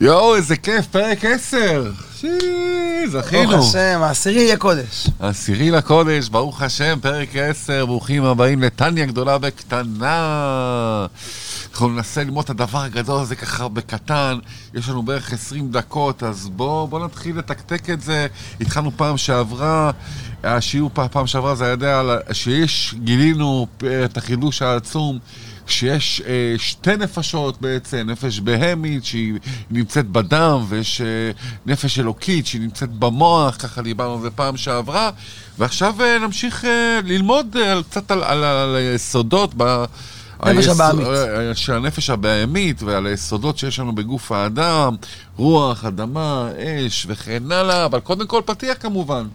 יואו, 0.00 0.36
איזה 0.36 0.56
כיף, 0.56 0.86
פרק 0.86 1.24
10. 1.24 1.92
שי, 2.16 2.28
זכינו. 3.08 3.50
ברוך 3.50 3.68
השם, 3.68 4.00
העשירי 4.02 4.40
יהיה 4.40 4.56
קודש. 4.56 5.06
עשירי 5.20 5.70
לקודש, 5.70 6.28
ברוך 6.28 6.62
השם, 6.62 6.98
פרק 7.02 7.28
10, 7.36 7.86
ברוכים 7.86 8.24
הבאים 8.24 8.62
לטניה 8.62 9.06
גדולה 9.06 9.38
בקטנה. 9.38 11.06
אנחנו 11.72 11.88
ננסה 11.88 12.24
ללמוד 12.24 12.44
את 12.44 12.50
הדבר 12.50 12.78
הגדול 12.78 13.20
הזה 13.20 13.36
ככה 13.36 13.68
בקטן, 13.68 14.38
יש 14.74 14.88
לנו 14.88 15.02
בערך 15.02 15.32
20 15.32 15.70
דקות, 15.70 16.22
אז 16.22 16.48
בואו 16.48 16.86
בוא 16.86 17.04
נתחיל 17.04 17.38
לתקתק 17.38 17.90
את 17.90 18.00
זה. 18.00 18.26
התחלנו 18.60 18.90
פעם 18.96 19.16
שעברה, 19.16 19.90
השיעור 20.44 20.90
פעם 20.94 21.26
שעברה 21.26 21.54
זה 21.54 21.64
היה 21.64 21.70
יודע 21.70 22.02
שיש, 22.32 22.94
גילינו 23.04 23.66
את 24.04 24.16
החידוש 24.16 24.62
העצום. 24.62 25.18
שיש 25.70 26.22
אה, 26.26 26.54
שתי 26.58 26.96
נפשות 26.96 27.60
בעצם, 27.60 28.06
נפש 28.10 28.40
בהמית 28.40 29.04
שהיא 29.04 29.34
נמצאת 29.70 30.06
בדם, 30.06 30.64
ויש 30.68 31.00
אה, 31.00 31.06
נפש 31.66 31.98
אלוקית 31.98 32.46
שהיא 32.46 32.60
נמצאת 32.60 32.90
במוח, 32.90 33.56
ככה 33.56 33.82
דיברנו 33.82 34.14
על 34.14 34.20
זה 34.20 34.30
פעם 34.30 34.56
שעברה, 34.56 35.10
ועכשיו 35.58 35.94
אה, 36.00 36.18
נמשיך 36.18 36.64
אה, 36.64 37.00
ללמוד 37.04 37.56
אה, 37.56 37.82
קצת 37.90 38.10
על, 38.10 38.22
על, 38.22 38.44
על 38.44 38.76
היסודות 38.76 39.50
ב... 39.56 39.84
נפש 40.46 40.68
הבהמית. 40.68 41.06
אה, 41.06 41.54
של 41.54 41.72
הנפש 41.72 42.10
הבהמית 42.10 42.82
ועל 42.82 43.06
היסודות 43.06 43.58
שיש 43.58 43.78
לנו 43.78 43.94
בגוף 43.94 44.32
האדם, 44.32 44.96
רוח, 45.36 45.84
אדמה, 45.84 46.48
אש 46.58 47.06
וכן 47.08 47.52
הלאה, 47.52 47.84
אבל 47.84 48.00
קודם 48.00 48.26
כל 48.26 48.40
פתיח 48.44 48.76
כמובן. 48.80 49.26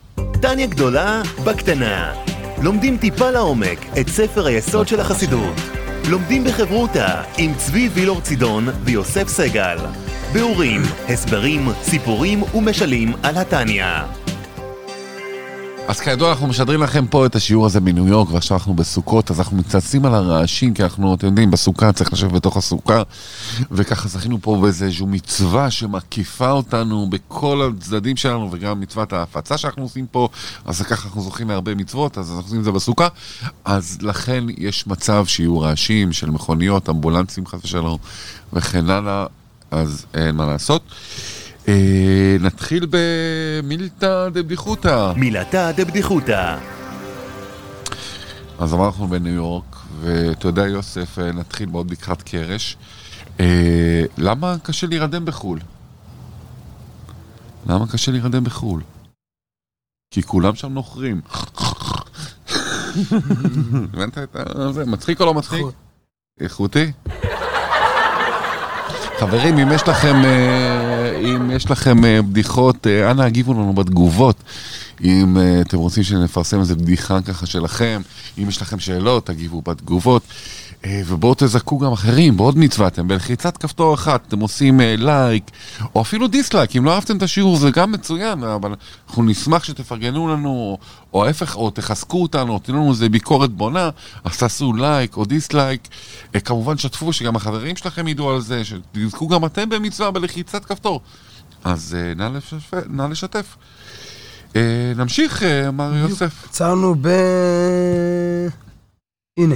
טניה 0.41 0.67
גדולה 0.67 1.21
בקטנה. 1.43 2.13
לומדים 2.62 2.98
טיפה 2.98 3.31
לעומק 3.31 3.79
את 3.99 4.09
ספר 4.09 4.45
היסוד 4.45 4.88
של 4.88 4.99
החסידות. 4.99 5.84
לומדים 6.09 6.44
בחברותה 6.44 7.22
עם 7.38 7.54
צבי 7.58 7.90
וילור 7.94 8.22
צידון 8.22 8.68
ויוסף 8.84 9.27
סגל. 9.27 9.77
ביאורים, 10.34 10.82
הסברים, 11.09 11.68
סיפורים 11.82 12.44
ומשלים 12.55 13.13
על 13.23 13.38
התניא. 13.38 13.86
אז 15.88 16.00
כידוע 16.00 16.32
אנחנו 16.32 16.48
משדרים 16.48 16.84
לכם 16.84 17.08
פה 17.08 17.26
את 17.26 17.36
השיעור 17.36 17.66
הזה 17.66 17.80
מניו 17.80 18.08
יורק 18.08 18.32
ועכשיו 18.32 18.58
אנחנו 18.58 18.74
בסוכות 18.74 19.32
אז 19.32 19.40
אנחנו 19.40 19.58
מצטעצים 19.58 20.05
על 20.05 20.14
הרעשים 20.14 20.74
כי 20.74 20.84
אנחנו, 20.84 21.16
אתם 21.16 21.28
יודעים, 21.28 21.52
בסוכה 21.52 21.91
צריך 21.91 22.14
לשבת 22.14 22.32
בתוך 22.32 22.58
הסוכה. 22.58 23.02
וככה 23.72 24.08
זכינו 24.08 24.38
פה 24.41 24.58
באיזושהי 24.62 25.06
מצווה 25.06 25.72
שמקיפה 25.72 26.52
אותנו 26.52 27.10
בכל 27.10 27.72
הצדדים 27.78 28.18
שלנו 28.18 28.50
וגם 28.52 28.80
מצוות 28.80 29.13
ההפצה 29.13 29.58
שאנחנו 29.58 29.84
עושים 29.84 30.06
פה. 30.12 30.30
אז 30.66 30.82
ככה 30.82 31.08
אנחנו 31.08 31.22
זוכים 31.22 31.50
להרבה 31.50 31.76
מצוות 31.76 32.18
אז 32.18 32.30
אנחנו 32.30 32.44
עושים 32.44 32.60
את 32.60 32.63
זה 32.63 32.72
בסוכה. 32.72 33.08
אז 33.66 33.98
לכן 34.02 34.44
יש 34.58 34.88
מצב 34.88 35.26
שיהיו 35.28 35.60
רעשים 35.60 36.13
של 36.13 36.30
מכוניות, 36.30 36.90
אמבולנסים 36.90 37.48
חס 37.48 37.60
ושלום 37.63 37.98
וכן 38.54 38.90
הלאה 38.90 39.26
אז 39.72 40.06
אין 40.13 40.36
מה 40.36 40.46
לעשות 40.46 40.82
נתחיל 42.40 42.88
במילתא 42.90 44.30
דבדיחותא. 44.30 45.13
מילתא 45.16 45.72
דבדיחותא. 45.72 46.57
אז 48.60 48.74
אמרנו 48.74 48.85
אנחנו 48.85 49.07
בניו 49.07 49.34
יורק, 49.34 49.76
ואתה 50.02 50.48
יודע 50.48 50.68
יוסף, 50.68 51.20
אה, 51.20 51.32
נתחיל 51.32 51.70
מאוד 51.70 51.91
לקראת 51.91 52.22
קרש. 52.22 52.77
אה, 53.40 54.04
למה 54.18 54.55
קשה 54.63 54.88
להירדם 54.88 55.26
בחו"ל? 55.26 55.60
למה 57.68 57.88
קשה 57.88 58.12
להירדם 58.12 58.44
בחו"ל? 58.44 58.82
כי 60.12 60.24
כולם 60.24 60.55
שם 60.55 60.74
נוכרים. 60.74 61.22
הבנת 63.94 64.18
את 64.18 64.35
זה? 64.74 64.85
מצחיק 64.85 65.22
או 65.22 65.25
לא 65.25 65.34
מצחיק? 65.34 65.66
איכותי? 66.40 66.91
חברים, 69.19 69.57
אם 69.57 69.72
יש 69.72 69.88
לכם, 69.88 70.16
אה, 70.25 70.84
אם 71.24 71.52
יש 71.52 71.72
לכם 71.72 72.06
אה, 72.06 72.22
בדיחות, 72.22 72.88
אה, 72.88 73.12
אנא 73.12 73.22
הגיבו 73.22 73.53
לנו 73.53 73.74
בתגובות. 73.74 74.35
אם 75.03 75.38
אתם 75.62 75.78
רוצים 75.78 76.03
שנפרסם 76.03 76.59
איזה 76.59 76.75
בדיחה 76.75 77.22
ככה 77.22 77.46
שלכם, 77.46 78.02
אם 78.38 78.50
יש 78.50 78.62
לכם 78.62 78.79
שאלות, 78.79 79.25
תגיבו 79.25 79.62
בתגובות. 79.62 80.23
ובואו 80.88 81.34
תזכו 81.38 81.79
גם 81.79 81.91
אחרים, 81.91 82.38
בעוד 82.38 82.57
מצווה 82.57 82.88
אתם 82.88 83.07
בלחיצת 83.07 83.57
כפתור 83.57 83.94
אחת, 83.94 84.28
אתם 84.28 84.39
עושים 84.39 84.79
לייק, 84.97 85.51
או 85.95 86.01
אפילו 86.01 86.28
dislike, 86.28 86.75
אם 86.75 86.85
לא 86.85 86.94
אהבתם 86.94 87.18
את 87.18 87.23
השיעור 87.23 87.57
זה 87.57 87.72
גם 87.72 87.91
מצוין, 87.91 88.44
אבל 88.44 88.75
אנחנו 89.07 89.23
נשמח 89.23 89.63
שתפרגנו 89.63 90.28
לנו, 90.28 90.78
או 91.15 91.25
ההפך, 91.25 91.55
או 91.55 91.71
תחזקו 91.71 92.21
אותנו, 92.21 92.53
או 92.53 92.59
תנו 92.59 92.75
לנו 92.75 92.91
איזה 92.91 93.09
ביקורת 93.09 93.51
בונה, 93.51 93.89
אז 94.23 94.37
תעשו 94.37 94.73
לייק 94.73 95.17
או 95.17 95.25
dislike. 95.25 95.88
כמובן 96.43 96.77
שתפו 96.77 97.13
שגם 97.13 97.35
החברים 97.35 97.75
שלכם 97.75 98.07
ידעו 98.07 98.29
על 98.29 98.41
זה, 98.41 98.61
שתזכו 98.65 99.27
גם 99.27 99.45
אתם 99.45 99.69
במצווה 99.69 100.11
בלחיצת 100.11 100.65
כפתור. 100.65 101.01
אז 101.63 101.97
נא 102.15 102.23
לשתף. 102.23 102.73
נא 102.89 103.03
לשתף. 103.03 103.57
נמשיך, 104.95 105.43
מר 105.73 105.95
יוסף. 105.95 106.45
עצרנו 106.49 106.95
ב... 107.01 107.07
הנה. 109.39 109.55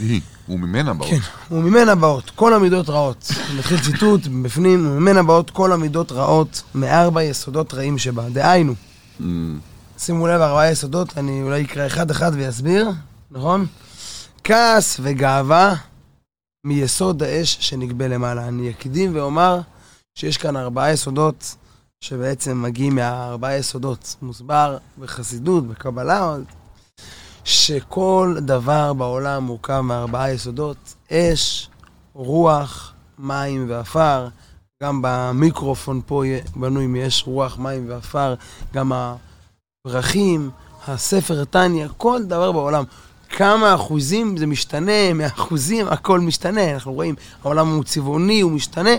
היא, 0.00 0.20
וממנה 0.48 0.94
באות. 0.94 1.10
כן, 1.10 1.54
וממנה 1.54 1.94
באות 1.94 2.30
כל 2.34 2.54
המידות 2.54 2.88
רעות. 2.88 3.30
מתחיל 3.58 3.80
ציטוט 3.80 4.20
בפנים, 4.42 4.86
וממנה 4.86 5.22
באות 5.22 5.50
כל 5.50 5.72
המידות 5.72 6.12
רעות 6.12 6.62
מארבע 6.74 7.22
יסודות 7.22 7.74
רעים 7.74 7.98
שבה. 7.98 8.28
דהיינו, 8.28 8.74
Mm, 9.20 9.24
שימו 9.98 10.26
לב, 10.26 10.40
ארבעה 10.40 10.70
יסודות, 10.70 11.18
אני 11.18 11.42
אולי 11.42 11.64
אקרא 11.64 11.86
אחד-אחד 11.86 12.32
ואסביר, 12.34 12.90
נכון? 13.30 13.66
כעס 14.44 15.00
וגאווה 15.02 15.74
מיסוד 16.66 17.22
האש 17.22 17.56
שנגבה 17.60 18.08
למעלה. 18.08 18.48
אני 18.48 18.70
אקדים 18.70 19.14
ואומר 19.14 19.60
שיש 20.14 20.36
כאן 20.36 20.56
ארבעה 20.56 20.92
יסודות 20.92 21.56
שבעצם 22.00 22.62
מגיעים 22.62 22.94
מהארבעה 22.94 23.56
יסודות. 23.56 24.16
מוסבר 24.22 24.78
בחסידות, 24.98 25.66
בקבלה, 25.66 26.36
שכל 27.44 28.36
דבר 28.38 28.92
בעולם 28.92 29.42
מורכב 29.42 29.80
מארבעה 29.80 30.32
יסודות, 30.32 30.94
אש, 31.12 31.68
רוח, 32.14 32.92
מים 33.18 33.66
ועפר. 33.68 34.28
גם 34.82 35.00
במיקרופון 35.02 36.00
פה 36.06 36.22
בנוי 36.56 36.86
מאש, 36.86 37.24
רוח, 37.26 37.58
מים 37.58 37.90
ועפר. 37.90 38.34
גם 38.74 38.92
הפרחים, 39.88 40.50
הספר 40.86 41.44
טניה, 41.44 41.88
כל 41.88 42.22
דבר 42.24 42.52
בעולם. 42.52 42.84
כמה 43.28 43.74
אחוזים 43.74 44.36
זה 44.36 44.46
משתנה, 44.46 45.14
מאחוזים 45.14 45.88
הכל 45.88 46.20
משתנה. 46.20 46.70
אנחנו 46.70 46.92
רואים, 46.92 47.14
העולם 47.42 47.68
הוא 47.68 47.84
צבעוני, 47.84 48.40
הוא 48.40 48.52
משתנה, 48.52 48.90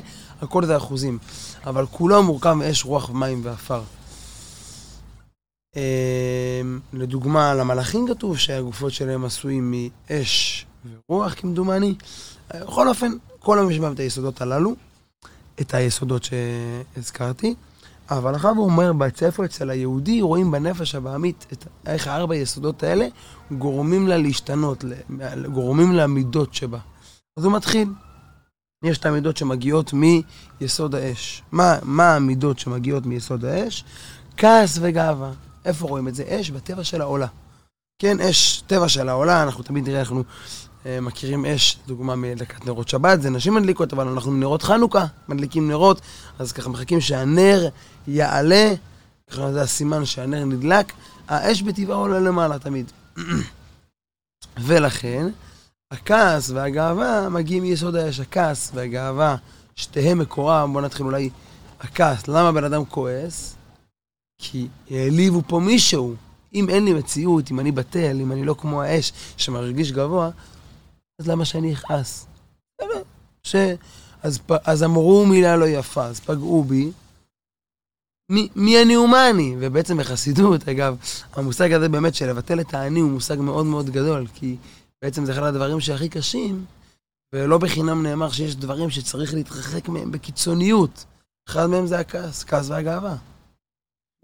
הכל 0.42 0.66
זה 0.66 0.78
אחוזים. 0.78 1.18
אבל 1.66 1.86
כולו 1.86 2.24
מורכב 2.24 2.54
מאש, 2.54 2.86
רוח, 2.86 3.10
מים 3.10 3.42
ועפר. 3.44 3.82
אמ, 5.76 5.82
לדוגמה, 6.94 7.54
למלאכים 7.54 8.08
כתוב 8.08 8.38
שהגופות 8.38 8.94
שלהם 8.94 9.26
עשויים 9.26 9.74
מאש 10.10 10.66
ורוח, 11.10 11.34
כמדומני. 11.34 11.96
בכל 12.56 12.88
אופן, 12.88 13.12
כל 13.40 13.68
בהם 13.82 13.94
את 13.94 14.00
היסודות 14.00 14.42
הללו, 14.42 14.76
את 15.62 15.74
היסודות 15.74 16.24
שהזכרתי. 16.24 17.56
אבל 18.12 18.36
הוא 18.56 18.66
אומר, 18.66 18.94
בצפר 18.94 19.46
אצל 19.46 19.70
היהודי, 19.70 20.22
רואים 20.22 20.52
בנפש 20.52 20.96
הבעמית 20.96 21.46
את 21.54 21.66
איך 21.86 22.08
הארבע 22.08 22.36
היסודות 22.36 22.84
האלה 22.84 23.08
גורמים 23.52 24.08
לה 24.08 24.18
להשתנות, 24.18 24.84
גורמים 25.54 25.92
לה 25.92 26.08
מידות 26.08 26.54
שבה. 26.54 26.80
אז 27.38 27.46
הוא 27.46 27.54
מתחיל. 27.54 27.90
יש 28.84 28.98
את 28.98 29.06
המידות 29.06 29.38
שמגיעות 29.38 29.94
מיסוד 29.94 30.96
האש. 30.96 31.44
מה, 31.52 31.78
מה 31.84 32.16
המידות 32.16 32.60
שמגיעות 32.60 33.06
מיסוד 33.06 33.46
האש? 33.46 33.84
כעס 34.38 34.78
וגאווה. 34.82 35.32
איפה 35.66 35.88
רואים 35.88 36.08
את 36.08 36.16
זה? 36.16 36.24
אש 36.28 36.52
בטבע 36.52 36.84
של 36.84 37.02
העולה. 37.02 37.28
כן, 38.02 38.20
אש, 38.20 38.64
טבע 38.68 38.90
של 38.90 39.10
העולה, 39.10 39.44
אנחנו 39.44 39.64
תמיד 39.64 39.88
נראה, 39.88 40.00
אנחנו 40.00 40.24
מכירים 40.86 41.46
אש, 41.46 41.78
דוגמה 41.88 42.16
מדלקת 42.16 42.66
נרות 42.66 42.90
שבת, 42.90 43.22
זה 43.22 43.30
נשים 43.30 43.54
מדליקות, 43.54 43.94
אבל 43.94 44.08
אנחנו 44.08 44.34
נרות 44.34 44.64
חנוכה, 44.64 45.06
מדליקים 45.28 45.68
נרות, 45.68 46.02
אז 46.40 46.52
ככה 46.52 46.70
מחכים 46.70 47.02
שהנר 47.02 47.70
יעלה, 48.08 48.74
ככה 49.32 49.52
זה 49.52 49.62
הסימן 49.62 50.06
שהנר 50.06 50.46
נדלק, 50.46 50.94
האש 51.28 51.62
בטבעה 51.62 51.98
עולה 51.98 52.20
למעלה 52.20 52.60
תמיד. 52.60 52.92
ולכן, 54.66 55.28
הכעס 55.92 56.50
והגאווה 56.50 57.30
מגיעים 57.30 57.64
מיסוד 57.64 57.96
האש, 57.96 58.20
הכעס 58.20 58.72
והגאווה, 58.74 59.36
שתיהם 59.76 60.20
מקורם, 60.20 60.74
בואו 60.74 60.84
נתחיל 60.84 61.06
אולי, 61.06 61.30
הכעס, 61.80 62.28
למה 62.28 62.52
בן 62.52 62.64
אדם 62.64 62.86
כועס? 62.86 63.56
כי 64.42 64.68
העליבו 64.92 65.42
פה 65.48 65.60
מישהו. 65.60 66.16
אם 66.54 66.70
אין 66.70 66.86
לי 66.86 66.94
מציאות, 66.94 67.52
אם 67.52 67.60
אני 67.60 67.72
בטל, 67.72 68.18
אם 68.22 68.32
אני 68.32 68.46
לא 68.46 68.56
כמו 68.58 68.82
האש 68.82 69.14
שמרגיש 69.38 69.92
גבוה, 69.92 70.30
אז 71.20 71.28
למה 71.28 71.46
שאני 71.46 71.74
אכעס? 71.74 72.28
ש... 73.44 73.56
אז, 74.24 74.40
אז 74.64 74.84
אמרו 74.84 75.26
מילה 75.26 75.58
לא 75.58 75.66
יפה, 75.66 76.06
אז 76.06 76.20
פגעו 76.20 76.64
בי. 76.64 76.92
מי, 78.32 78.50
מי 78.56 78.82
אני 78.82 78.98
ומה 78.98 79.30
אני? 79.30 79.56
ובעצם 79.60 79.98
בחסידות, 79.98 80.68
אגב, 80.70 80.98
המושג 81.34 81.74
הזה 81.74 81.90
באמת 81.90 82.16
של 82.16 82.30
לבטל 82.30 82.60
את 82.60 82.74
האני 82.74 83.00
הוא 83.00 83.12
מושג 83.12 83.36
מאוד 83.40 83.66
מאוד 83.66 83.90
גדול, 83.90 84.28
כי 84.34 84.56
בעצם 85.02 85.26
זה 85.26 85.32
אחד 85.32 85.44
הדברים 85.44 85.80
שהכי 85.80 86.10
קשים, 86.10 86.66
ולא 87.34 87.58
בחינם 87.58 88.04
נאמר 88.04 88.32
שיש 88.32 88.56
דברים 88.56 88.90
שצריך 88.90 89.34
להתרחק 89.34 89.90
מהם 89.90 90.12
בקיצוניות. 90.12 91.06
אחד 91.50 91.66
מהם 91.66 91.88
זה 91.88 92.00
הכעס, 92.00 92.44
כעס 92.44 92.70
והגאווה. 92.70 93.16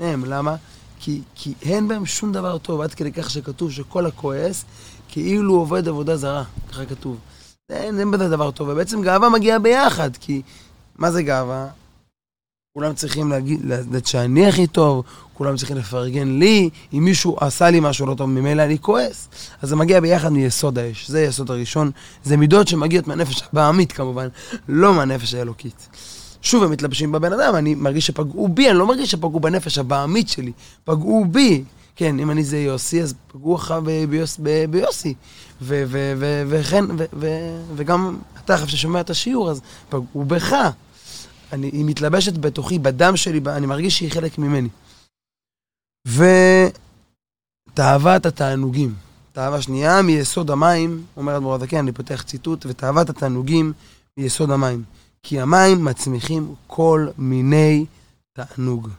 הם, 0.01 0.25
למה? 0.25 0.55
כי, 0.99 1.21
כי 1.35 1.53
אין 1.61 1.87
בהם 1.87 2.05
שום 2.05 2.31
דבר 2.31 2.57
טוב, 2.57 2.81
עד 2.81 2.93
כדי 2.93 3.11
כך 3.11 3.29
שכתוב 3.29 3.71
שכל 3.71 4.05
הכועס 4.05 4.65
כאילו 5.07 5.55
עובד 5.55 5.87
עבודה 5.87 6.17
זרה, 6.17 6.43
ככה 6.71 6.85
כתוב. 6.85 7.17
אין, 7.69 7.99
אין 7.99 8.11
בזה 8.11 8.29
דבר 8.29 8.51
טוב, 8.51 8.69
ובעצם 8.69 9.01
גאווה 9.01 9.29
מגיעה 9.29 9.59
ביחד, 9.59 10.09
כי 10.17 10.41
מה 10.97 11.11
זה 11.11 11.23
גאווה? 11.23 11.67
כולם 12.77 12.93
צריכים 12.93 13.29
להגיד, 13.29 13.59
לדעת 13.65 14.05
שאני 14.05 14.47
הכי 14.47 14.67
טוב, 14.67 15.03
כולם 15.33 15.57
צריכים 15.57 15.77
לפרגן 15.77 16.39
לי, 16.39 16.69
אם 16.93 17.05
מישהו 17.05 17.37
עשה 17.39 17.69
לי 17.69 17.79
משהו 17.79 18.05
לא 18.05 18.15
טוב, 18.15 18.29
ממילא 18.29 18.61
אני 18.61 18.79
כועס. 18.79 19.27
אז 19.61 19.69
זה 19.69 19.75
מגיע 19.75 19.99
ביחד 19.99 20.29
מיסוד 20.29 20.77
האש, 20.79 21.09
זה 21.09 21.19
היסוד 21.19 21.51
הראשון. 21.51 21.91
זה 22.23 22.37
מידות 22.37 22.67
שמגיעות 22.67 23.07
מהנפש 23.07 23.43
הבעמית 23.43 23.91
כמובן, 23.91 24.27
לא 24.67 24.93
מהנפש 24.93 25.33
האלוקית. 25.33 25.87
שוב 26.41 26.63
הם 26.63 26.71
מתלבשים 26.71 27.11
בבן 27.11 27.33
אדם, 27.33 27.55
אני 27.55 27.75
מרגיש 27.75 28.07
שפגעו 28.07 28.47
בי, 28.47 28.69
אני 28.69 28.77
לא 28.77 28.87
מרגיש 28.87 29.11
שפגעו 29.11 29.39
בנפש 29.39 29.77
הבעמית 29.77 30.29
שלי, 30.29 30.51
פגעו 30.83 31.25
בי. 31.31 31.63
כן, 31.95 32.19
אם 32.19 32.31
אני 32.31 32.43
זה 32.43 32.57
יוסי, 32.57 33.01
אז 33.01 33.13
פגעו 33.27 33.55
אחריו 33.55 33.83
ביוס, 34.09 34.39
ביוסי. 34.69 35.13
וכן, 35.61 36.83
וגם 37.75 38.19
אתה 38.45 38.53
עכשיו 38.53 38.69
ששומע 38.69 39.01
את 39.01 39.09
השיעור, 39.09 39.51
אז 39.51 39.61
פגעו 39.89 40.25
בך. 40.25 40.55
אני, 41.53 41.67
היא 41.67 41.85
מתלבשת 41.85 42.37
בתוכי, 42.37 42.79
בדם 42.79 43.17
שלי, 43.17 43.41
אני 43.47 43.65
מרגיש 43.65 43.97
שהיא 43.97 44.11
חלק 44.11 44.37
ממני. 44.37 44.69
ותאוות 47.71 48.25
התענוגים. 48.25 48.93
תאווה 49.31 49.61
שנייה, 49.61 50.01
מיסוד 50.01 50.51
המים, 50.51 51.05
אומר 51.17 51.37
אדמו"ר 51.37 51.55
הזקן, 51.55 51.77
אני 51.77 51.91
פותח 51.91 52.21
ציטוט, 52.21 52.65
ותאוות 52.69 53.09
התענוגים 53.09 53.73
מיסוד 54.17 54.51
המים. 54.51 54.83
כי 55.23 55.39
המים 55.39 55.85
מצמיחים 55.85 56.55
כל 56.67 57.07
מיני 57.17 57.85
תענוג. 58.33 58.89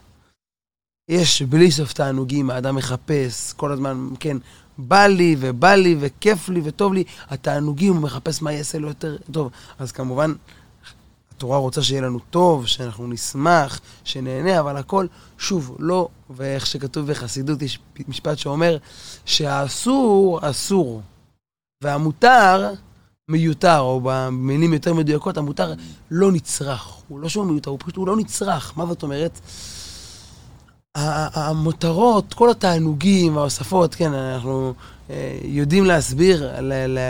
יש 1.09 1.43
בלי 1.43 1.71
סוף 1.71 1.93
תענוגים, 1.93 2.51
האדם 2.51 2.75
מחפש 2.75 3.53
כל 3.53 3.73
הזמן, 3.73 4.09
כן, 4.21 4.37
בא 4.79 5.07
לי 5.07 5.37
ובא 5.39 5.75
לי 5.75 5.97
וכיף 6.01 6.49
לי 6.49 6.61
וטוב 6.65 6.95
לי, 6.95 7.05
התענוגים, 7.29 7.95
הוא 7.95 8.03
מחפש 8.03 8.43
מה 8.43 8.53
יעשה 8.53 8.79
לו 8.79 8.89
יותר 8.89 9.17
טוב. 9.33 9.51
אז 9.79 9.93
כמובן, 9.93 10.33
התורה 11.37 11.59
רוצה 11.59 11.83
שיהיה 11.83 12.01
לנו 12.03 12.19
טוב, 12.19 12.67
שאנחנו 12.67 13.07
נשמח, 13.07 13.81
שנהנה, 14.05 14.61
אבל 14.61 14.77
הכל, 14.77 15.07
שוב, 15.39 15.77
לא, 15.79 16.09
ואיך 16.31 16.67
שכתוב 16.67 17.07
בחסידות, 17.11 17.63
יש 17.63 17.79
משפט 18.09 18.39
שאומר 18.39 18.77
שהאסור, 19.25 20.51
אסור, 20.51 21.03
והמותר, 21.85 22.73
מיותר, 23.29 23.79
או 23.79 24.01
במילים 24.05 24.73
יותר 24.73 24.95
מדויקות, 24.95 25.37
המותר 25.37 25.75
לא 26.11 26.33
נצרך. 26.33 26.97
הוא 27.09 27.21
לא 27.21 27.29
שהוא 27.29 27.45
מיותר, 27.45 27.71
הוא 27.71 27.79
פשוט, 27.79 27.97
הוא 27.97 28.07
לא 28.07 28.17
נצרך. 28.17 28.73
מה 28.77 28.87
זאת 28.87 29.03
אומרת? 29.03 29.41
המותרות, 30.97 32.35
כל 32.35 32.51
התענוגים, 32.51 33.39
ההוספות, 33.39 33.95
כן, 33.95 34.15
אנחנו 34.15 34.75
אה, 35.11 35.39
יודעים 35.43 35.85
להסביר 35.85 36.51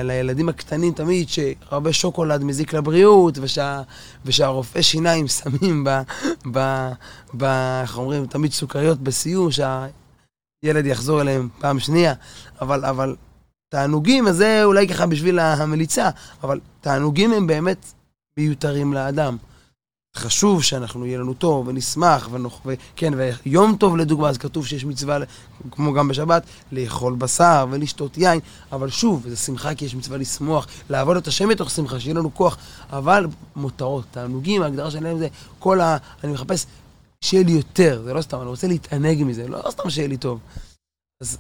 לילדים 0.05 0.49
הקטנים 0.49 0.93
תמיד 0.93 1.29
שהרבה 1.29 1.93
שוקולד 1.93 2.45
מזיק 2.45 2.75
לבריאות, 2.75 3.39
ושה, 3.41 3.83
ושהרופאי 4.25 4.83
שיניים 4.83 5.29
שמים 5.39 5.85
ב... 5.85 6.01
ב, 6.53 6.91
ב 7.35 7.45
איך 7.83 7.99
אומרים, 7.99 8.27
תמיד 8.27 8.53
סוכריות 8.53 9.01
בסיום, 9.01 9.49
שהילד 9.51 10.87
יחזור 10.87 11.21
אליהם 11.21 11.49
פעם 11.61 11.79
שנייה, 11.79 12.15
אבל, 12.61 12.85
אבל 12.85 13.17
תענוגים, 13.69 14.29
אז 14.29 14.37
זה 14.37 14.65
אולי 14.65 14.89
ככה 14.89 15.07
בשביל 15.07 15.39
המליצה, 15.39 16.11
אבל 16.43 16.61
תענוגים 16.81 17.33
הם 17.33 17.47
באמת 17.47 17.93
מיותרים 18.37 18.93
לאדם. 18.93 19.37
חשוב 20.17 20.63
שאנחנו, 20.63 21.07
יהיה 21.07 21.19
לנו 21.19 21.35
טוב 21.35 21.69
ונשמח, 21.69 22.29
ונוח, 22.33 22.61
וכן, 22.67 23.13
ויום 23.17 23.77
טוב 23.77 23.97
לדוגמה, 23.97 24.29
אז 24.29 24.39
כתוב 24.39 24.67
שיש 24.67 24.85
מצווה, 24.85 25.19
כמו 25.71 25.93
גם 25.93 26.09
בשבת, 26.09 26.43
לאכול 26.73 27.15
בשר 27.15 27.67
ולשתות 27.71 28.19
יין, 28.19 28.41
אבל 28.73 28.91
שוב, 28.91 29.29
זה 29.29 29.37
שמחה 29.37 29.75
כי 29.75 29.85
יש 29.85 29.95
מצווה 29.95 30.19
לשמוח, 30.19 30.67
לעבוד 30.91 31.17
את 31.17 31.27
השם 31.27 31.49
מתוך 31.49 31.71
שמחה, 31.71 32.01
שיהיה 32.01 32.15
לנו 32.15 32.35
כוח, 32.35 32.59
אבל 32.91 33.27
מותרות, 33.57 34.05
תענוגים, 34.11 34.63
ההגדרה 34.63 34.91
שלהם 34.91 35.19
זה 35.19 35.29
כל 35.59 35.81
ה... 35.81 35.97
אני 36.25 36.33
מחפש 36.33 36.67
שיהיה 37.21 37.45
לי 37.45 37.53
יותר, 37.53 38.03
זה 38.05 38.15
לא 38.15 38.23
סתם, 38.23 38.41
אני 38.41 38.49
רוצה 38.49 38.67
להתענג 38.67 39.25
מזה, 39.25 39.49
לא 39.49 39.71
סתם 39.71 39.91
שיהיה 39.91 40.09
לי 40.09 40.17
טוב. 40.17 40.39
אז 41.23 41.39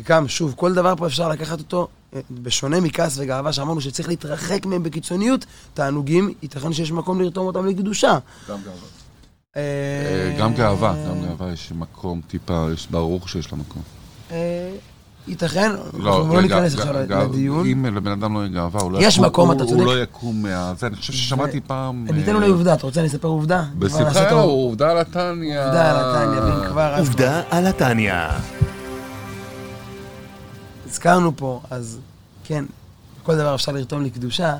וגם, 0.00 0.28
שוב, 0.28 0.54
כל 0.56 0.74
דבר 0.74 0.96
פה 0.96 1.06
אפשר 1.06 1.28
לקחת 1.28 1.58
אותו, 1.58 1.88
בשונה 2.30 2.80
מכעס 2.80 3.18
וגאווה 3.18 3.52
שאמרנו 3.52 3.80
שצריך 3.80 4.08
להתרחק 4.08 4.66
מהם 4.66 4.82
בקיצוניות, 4.82 5.46
תענוגים, 5.74 6.34
ייתכן 6.42 6.72
שיש 6.72 6.92
מקום 6.92 7.20
לרתום 7.20 7.46
אותם 7.46 7.66
לקדושה. 7.66 8.18
גם 8.48 8.58
גאווה. 8.64 8.88
אה, 9.56 10.36
גם 10.38 10.54
גאווה, 10.54 10.94
גם 11.08 11.26
גאווה 11.26 11.52
יש 11.52 11.72
מקום 11.72 12.20
טיפה, 12.28 12.66
יש 12.74 12.86
ברור 12.90 13.28
שיש 13.28 13.52
לה 13.52 13.58
מקום. 13.58 13.82
אה, 14.30 14.70
ייתכן, 15.28 15.72
לא, 15.98 16.18
אנחנו 16.18 16.34
לא 16.34 16.42
ניכנס 16.42 16.74
עכשיו 16.74 16.94
לדיון. 17.08 17.66
אם 17.66 17.96
לבן 17.96 18.10
אדם 18.10 18.34
לא 18.34 18.38
יהיה 18.38 18.48
גאווה, 18.48 18.80
הוא 18.80 18.92
לא 18.92 18.98
יש 19.02 19.18
מקום, 19.18 19.52
אתה 19.52 19.64
צודק. 19.64 19.72
הוא 19.72 19.84
לא 19.84 20.02
יקום 20.02 20.42
מה... 20.42 20.72
זה, 20.78 20.86
אני 20.86 20.96
חושב 20.96 21.12
ששמעתי 21.12 21.60
פעם... 21.60 22.06
ניתן 22.12 22.34
אולי 22.34 22.48
עובדה, 22.48 22.74
אתה 22.74 22.86
רוצה 22.86 23.00
אני 23.00 23.08
אספר 23.08 23.28
עובדה? 23.28 23.64
בשמחה, 23.78 24.30
עובדה 24.30 24.90
על 24.90 24.98
התניא. 24.98 25.64
עובדה 25.64 25.90
על 25.90 25.96
התניא, 25.98 27.00
עובדה 27.00 27.42
על 27.50 27.66
התניא. 27.66 28.14
הזכרנו 30.94 31.36
פה, 31.36 31.60
אז 31.70 31.98
כן, 32.44 32.64
כל 33.22 33.36
דבר 33.36 33.54
אפשר 33.54 33.72
לרתום 33.72 34.02
לקדושה. 34.02 34.56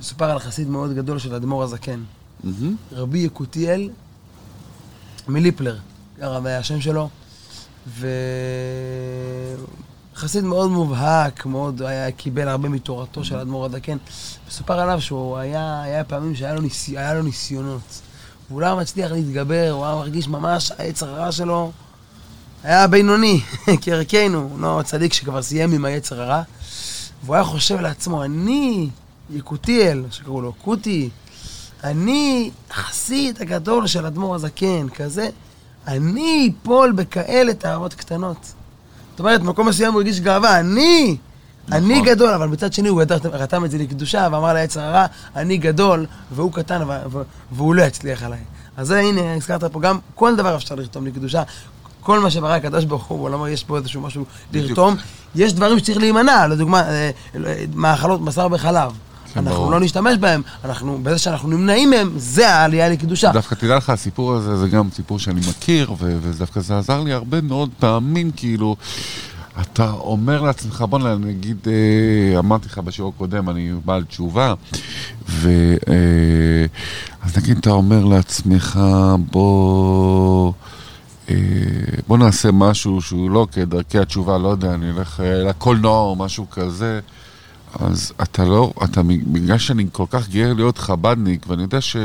מסופר 0.00 0.30
על 0.30 0.38
חסיד 0.38 0.68
מאוד 0.68 0.94
גדול 0.94 1.18
של 1.18 1.34
אדמו"ר 1.34 1.62
הזקן. 1.62 2.02
Mm-hmm. 2.44 2.48
רבי 2.92 3.18
יקותיאל 3.18 3.90
מליפלר, 5.28 5.76
הרב 6.20 6.46
היה 6.46 6.58
השם 6.58 6.80
שלו, 6.80 7.08
וחסיד 10.14 10.44
מאוד 10.44 10.70
מובהק, 10.70 11.46
מאוד 11.46 11.82
היה, 11.82 12.12
קיבל 12.12 12.48
הרבה 12.48 12.68
מתורתו 12.68 13.20
mm-hmm. 13.20 13.24
של 13.24 13.36
אדמו"ר 13.36 13.66
הזקן. 13.66 13.96
מסופר 14.48 14.80
עליו 14.80 15.00
שהוא 15.00 15.36
היה, 15.36 15.82
היה 15.82 16.04
פעמים 16.04 16.34
שהיה 16.34 16.54
לו, 16.54 16.60
ניס, 16.60 16.88
לו 16.88 17.22
ניסיונות. 17.22 18.00
והוא 18.48 18.60
לא 18.60 18.76
מצליח 18.76 19.12
להתגבר, 19.12 19.70
הוא 19.70 19.84
היה 19.84 19.94
מרגיש 19.94 20.28
ממש, 20.28 20.70
העץ 20.70 21.02
הרע 21.02 21.32
שלו 21.32 21.72
היה 22.64 22.86
בינוני, 22.86 23.40
כערכנו, 23.82 24.56
לא 24.58 24.80
צדיק 24.84 25.12
שכבר 25.12 25.42
סיים 25.42 25.72
עם 25.72 25.84
היצר 25.84 26.22
הרע. 26.22 26.42
והוא 27.24 27.34
היה 27.34 27.44
חושב 27.44 27.80
לעצמו, 27.80 28.24
אני, 28.24 28.88
יקותיאל, 29.30 30.04
שקראו 30.10 30.40
לו 30.40 30.52
קוטי, 30.52 31.10
אני 31.84 32.50
החסיד 32.70 33.42
הגדול 33.42 33.86
של 33.86 34.06
אדמו"ר 34.06 34.34
הזקן, 34.34 34.88
כזה, 34.88 35.28
אני 35.86 36.52
אפול 36.62 36.92
בכאלה 36.92 37.54
תאוות 37.54 37.94
קטנות. 37.94 38.52
זאת 39.10 39.20
אומרת, 39.20 39.40
במקום 39.40 39.68
מסוים 39.68 39.92
הוא 39.92 40.00
הרגיש 40.00 40.20
גאווה, 40.20 40.60
אני, 40.60 41.16
נכון. 41.68 41.82
אני 41.82 42.00
גדול, 42.00 42.30
אבל 42.30 42.48
מצד 42.48 42.72
שני 42.72 42.88
הוא 42.88 43.02
רתם 43.32 43.64
את 43.64 43.70
זה 43.70 43.78
לקדושה 43.78 44.28
ואמר 44.32 44.52
ליצר 44.54 44.80
הרע, 44.80 45.06
אני 45.36 45.56
גדול, 45.56 46.06
והוא 46.30 46.52
קטן, 46.52 46.82
והוא 47.52 47.74
לא 47.74 47.82
יצליח 47.82 48.22
עליי. 48.22 48.40
אז 48.76 48.86
זה, 48.86 49.00
הנה, 49.00 49.34
הזכרת 49.34 49.64
פה 49.64 49.80
גם, 49.80 49.98
כל 50.14 50.36
דבר 50.36 50.56
אפשר 50.56 50.74
לרתום 50.74 51.06
לקדושה, 51.06 51.42
כל 52.04 52.20
מה 52.20 52.30
שברא 52.30 52.52
הקדוש 52.52 52.84
ברוך 52.84 53.04
הוא 53.04 53.18
בעולמו, 53.18 53.48
יש 53.48 53.64
פה 53.64 53.76
איזשהו 53.76 54.00
משהו 54.00 54.24
לרתום. 54.52 54.96
יש 55.34 55.52
דברים 55.52 55.78
שצריך 55.78 55.98
להימנע, 55.98 56.46
לדוגמה, 56.46 56.82
אה, 56.82 57.10
מאכלות 57.74 58.24
בשר 58.24 58.48
וחלב. 58.52 58.92
כן, 59.34 59.46
אנחנו 59.46 59.70
לא 59.70 59.80
נשתמש 59.80 60.18
בהם, 60.18 60.42
אנחנו, 60.64 60.98
בזה 61.02 61.18
שאנחנו 61.18 61.48
נמנעים 61.48 61.90
מהם, 61.90 62.12
זה 62.16 62.50
העלייה 62.50 62.88
לקדושה. 62.88 63.32
דווקא 63.32 63.54
תדע 63.54 63.76
לך, 63.76 63.90
הסיפור 63.90 64.32
הזה 64.32 64.56
זה 64.56 64.68
גם 64.68 64.88
סיפור 64.94 65.18
שאני 65.18 65.40
מכיר, 65.48 65.92
ודווקא 65.98 66.60
זה 66.60 66.78
עזר 66.78 67.00
לי 67.00 67.12
הרבה 67.12 67.40
מאוד 67.40 67.70
פעמים, 67.78 68.30
כאילו, 68.36 68.76
אתה 69.60 69.90
אומר 69.90 70.42
לעצמך, 70.42 70.84
בוא 70.88 70.98
נגיד, 70.98 71.56
אה, 71.66 72.38
אמרתי 72.38 72.68
לך 72.68 72.78
בשיעור 72.78 73.12
הקודם, 73.16 73.50
אני 73.50 73.72
בעל 73.84 74.04
תשובה, 74.04 74.54
ו... 75.28 75.50
אה, 75.88 76.66
אז 77.22 77.36
נגיד, 77.38 77.58
אתה 77.58 77.70
אומר 77.70 78.04
לעצמך, 78.04 78.80
בוא... 79.30 80.52
אה, 81.30 81.34
בוא 82.06 82.18
נעשה 82.18 82.52
משהו 82.52 83.02
שהוא 83.02 83.30
לא 83.30 83.46
כדרכי 83.52 83.98
התשובה, 83.98 84.38
לא 84.38 84.48
יודע, 84.48 84.74
אני 84.74 84.90
אלך 84.90 85.20
אה, 85.20 85.42
לקולנוע 85.42 86.00
או 86.00 86.16
משהו 86.16 86.50
כזה. 86.50 87.00
אז 87.80 88.12
אתה 88.22 88.44
לא, 88.44 88.72
אתה, 88.84 89.00
בגלל 89.02 89.58
שאני 89.58 89.86
כל 89.92 90.04
כך 90.10 90.28
גאה 90.28 90.54
להיות 90.54 90.78
חבדניק, 90.78 91.46
ואני 91.48 91.62
יודע 91.62 91.80
ש, 91.80 91.96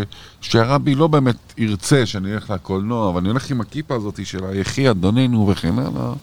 שהרבי 0.42 0.96
לא 0.96 1.08
באמת 1.08 1.36
ירצה 1.58 2.06
שאני 2.06 2.34
אלך 2.34 2.50
לקולנוע, 2.50 3.10
אבל 3.10 3.20
אני 3.20 3.30
הולך 3.30 3.52
עם 3.52 3.62
הכיפה 3.62 3.96
הזאת 3.96 4.26
של 4.26 4.46
היחי 4.46 4.90
אדוננו 4.90 5.48
וכן 5.48 5.80
הלאה. 5.80 6.14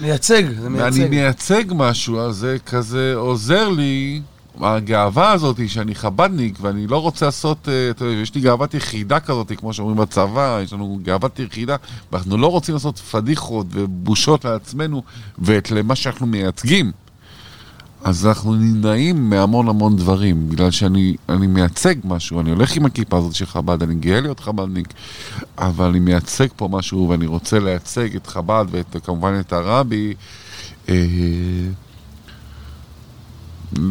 מייצג, 0.00 0.42
זה 0.60 0.68
מייצג. 0.68 0.98
ואני 0.98 1.08
מייצג 1.08 1.64
משהו, 1.70 2.20
אז 2.20 2.36
זה 2.36 2.56
כזה 2.66 3.14
עוזר 3.16 3.68
לי 3.68 4.20
הגאווה 4.60 5.32
הזאת 5.32 5.68
שאני 5.68 5.94
חבדניק 5.94 6.58
ואני 6.60 6.86
לא 6.86 6.98
רוצה 6.98 7.26
לעשות, 7.26 7.68
אה, 7.68 7.90
אתה 7.90 8.04
יודע, 8.04 8.20
יש 8.20 8.34
לי 8.34 8.40
גאוות 8.40 8.74
יחידה 8.74 9.20
כזאת, 9.20 9.52
כמו 9.56 9.72
שאומרים 9.72 9.96
בצבא, 9.96 10.60
יש 10.62 10.72
לנו 10.72 10.98
גאוות 11.02 11.38
יחידה, 11.38 11.76
ואנחנו 12.12 12.36
לא 12.36 12.46
רוצים 12.46 12.74
לעשות 12.74 12.98
פדיחות 12.98 13.66
ובושות 13.70 14.44
לעצמנו 14.44 15.02
ולמה 15.38 15.94
שאנחנו 15.94 16.26
מייצגים. 16.26 16.92
אז 18.04 18.26
אנחנו 18.26 18.54
נמנעים 18.54 19.30
מהמון 19.30 19.68
המון 19.68 19.96
דברים, 19.96 20.48
בגלל 20.48 20.70
שאני 20.70 21.16
אני 21.28 21.46
מייצג 21.46 21.94
משהו, 22.04 22.40
אני 22.40 22.50
הולך 22.50 22.76
עם 22.76 22.86
הכיפה 22.86 23.18
הזאת 23.18 23.34
של 23.34 23.46
חב"ד, 23.46 23.82
אני 23.82 23.94
גאה 23.94 24.20
להיות 24.20 24.40
חב"דניק, 24.40 24.88
אבל 25.58 25.86
אני 25.86 25.98
מייצג 25.98 26.46
פה 26.56 26.68
משהו 26.72 27.08
ואני 27.08 27.26
רוצה 27.26 27.58
לייצג 27.58 28.16
את 28.16 28.26
חב"ד 28.26 28.64
וכמובן 28.72 29.40
את 29.40 29.52
הרבי. 29.52 30.14
אה, 30.88 30.94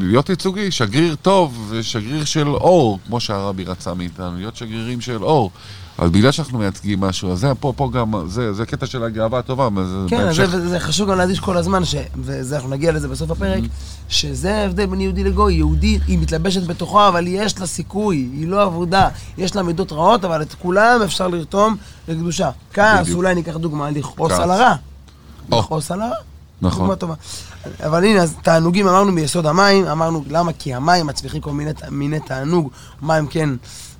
להיות 0.01 0.29
ייצוגי, 0.29 0.72
שגריר 0.72 1.15
טוב 1.22 1.67
ושגריר 1.70 2.25
של 2.25 2.48
אור, 2.48 3.00
כמו 3.08 3.20
שהרבי 3.20 3.63
רצה 3.63 3.94
מאיתנו, 3.94 4.38
להיות 4.38 4.56
שגרירים 4.56 5.01
של 5.01 5.24
אור. 5.24 5.51
אז 5.98 6.10
בגלל 6.10 6.32
שאנחנו 6.32 6.60
מייצגים 6.60 7.00
משהו, 7.00 7.32
אז 7.32 7.39
זה 7.39 7.51
פה, 7.60 7.74
פה 7.75 7.89
גם, 7.94 8.13
זה, 8.27 8.53
זה 8.53 8.65
קטע 8.65 8.86
של 8.86 9.03
הגאווה 9.03 9.39
הטובה. 9.39 9.70
כן, 10.08 10.17
בהמשך... 10.17 10.46
זה, 10.46 10.70
זה 10.70 10.79
חשוב 10.79 11.10
גם 11.10 11.17
להדגיש 11.17 11.39
כל 11.39 11.58
הזמן, 11.58 11.86
ש, 11.86 11.96
ואנחנו 12.24 12.70
נגיע 12.70 12.91
לזה 12.91 13.08
בסוף 13.08 13.32
הפרק, 13.32 13.63
mm-hmm. 13.63 14.10
שזה 14.10 14.58
ההבדל 14.58 14.86
בין 14.86 15.01
יהודי 15.01 15.24
לגוי. 15.24 15.53
יהודי, 15.53 16.00
היא 16.08 16.20
מתלבשת 16.20 16.67
בתוכו, 16.67 17.08
אבל 17.08 17.27
יש 17.27 17.60
לה 17.60 17.67
סיכוי, 17.67 18.29
היא 18.34 18.48
לא 18.48 18.63
עבודה. 18.63 19.10
יש 19.38 19.56
לה 19.56 19.63
מידות 19.63 19.91
רעות, 19.91 20.25
אבל 20.25 20.41
את 20.41 20.53
כולם 20.53 21.00
אפשר 21.03 21.27
לרתום 21.27 21.75
לקדושה. 22.08 22.50
כעס, 22.74 23.13
אולי 23.13 23.36
ניקח 23.36 23.58
דוגמה, 23.58 23.89
לכעוס 23.89 24.32
על 24.32 24.51
הרע. 24.51 24.75
לכעוס 25.51 25.91
על 25.91 26.01
הרע. 26.01 26.15
נכון. 26.62 26.79
דוגמה 26.79 26.96
טובה. 26.96 27.13
אבל 27.86 28.03
הנה, 28.05 28.24
אז 28.24 28.36
תענוגים 28.43 28.88
אמרנו 28.88 29.15
ביסוד 29.15 29.45
המים, 29.45 29.86
אמרנו 29.86 30.24
למה? 30.27 30.53
כי 30.53 30.74
המים 30.74 31.07
מצליחים 31.07 31.41
כל 31.41 31.51
מיני, 31.51 31.71
מיני 31.91 32.19
תענוג, 32.19 32.71
מים 33.01 33.27
כן, 33.27 33.50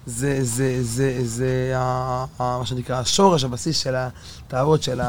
זה, 0.06 0.40
זה, 0.42 0.78
זה, 0.84 1.20
זה, 1.24 1.74
ה, 1.76 2.26
ה, 2.40 2.58
מה 2.60 2.66
שנקרא 2.66 3.00
השורש, 3.00 3.44
הבסיס 3.44 3.78
של 3.78 3.96
התאוות 3.96 4.84
של 4.84 5.02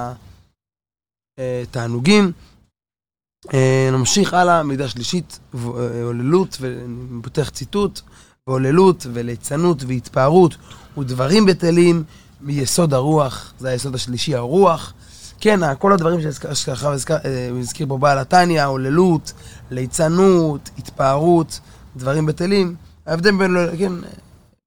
התענוגים. 1.39 2.33
אה, 3.55 3.89
נמשיך 3.93 4.35
הלאה, 4.35 4.63
מידה 4.63 4.89
שלישית, 4.89 5.39
הוללות, 6.03 6.57
ואני 6.61 7.23
פותח 7.23 7.51
ציטוט, 7.51 8.01
והוללות 8.47 9.07
וליצנות 9.13 9.85
והתפארות 9.87 10.57
ודברים 10.99 11.47
בטלים 11.47 12.05
מיסוד 12.41 12.95
הרוח, 12.95 13.53
זה 13.59 13.69
היסוד 13.69 13.95
השלישי, 13.95 14.35
הרוח. 14.35 14.95
כן, 15.41 15.75
כל 15.75 15.93
הדברים 15.93 16.21
שהזכיר 16.21 16.75
אה, 17.85 17.89
פה 17.89 17.99
בעל 17.99 18.19
התניא, 18.19 18.65
הוללות, 18.65 19.33
ליצנות, 19.71 20.71
התפארות, 20.79 21.61
דברים 21.97 22.27
בטלים. 22.27 22.75
ההבדל 23.07 23.37
בין, 23.37 23.57
כן, 23.79 23.93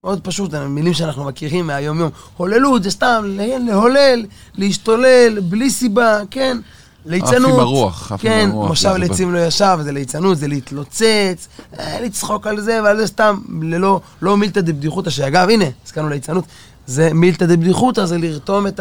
מאוד 0.04 0.22
פשוט, 0.24 0.54
מילים 0.56 0.94
שאנחנו 0.94 1.24
מכירים 1.24 1.68
מהיום-יום. 1.68 2.10
הוללות 2.38 2.84
זה 2.84 2.92
סתם 2.92 3.24
להולל, 3.60 4.26
להשתולל, 4.56 5.40
בלי 5.40 5.70
סיבה, 5.70 6.20
כן. 6.32 6.58
ליצנות. 7.06 7.60
הרוח, 7.60 8.12
אף 8.12 8.22
כן, 8.22 8.40
עם 8.44 8.50
הרוח. 8.50 8.64
כן, 8.64 8.70
מושב 8.70 8.96
לצים 8.96 9.34
לא 9.34 9.40
ישב, 9.40 9.78
זה 9.84 9.92
ליצנות, 9.92 10.38
זה 10.38 10.48
להתלוצץ, 10.48 11.48
אה, 11.80 12.02
לצחוק 12.02 12.48
על 12.48 12.62
זה, 12.62 12.80
ועל 12.84 12.98
זה 12.98 13.08
סתם, 13.08 13.38
ללא, 13.62 14.02
לא 14.22 14.38
מילתא 14.38 14.62
דבדיחותא, 14.62 15.10
שאגב, 15.10 15.50
הנה, 15.50 15.66
הזכרנו 15.86 16.10
ליצנות, 16.10 16.46
זה 16.88 17.14
מילתא 17.14 17.46
דבדיחותא, 17.46 18.06
זה 18.06 18.18
לרתום 18.18 18.68
את 18.68 18.80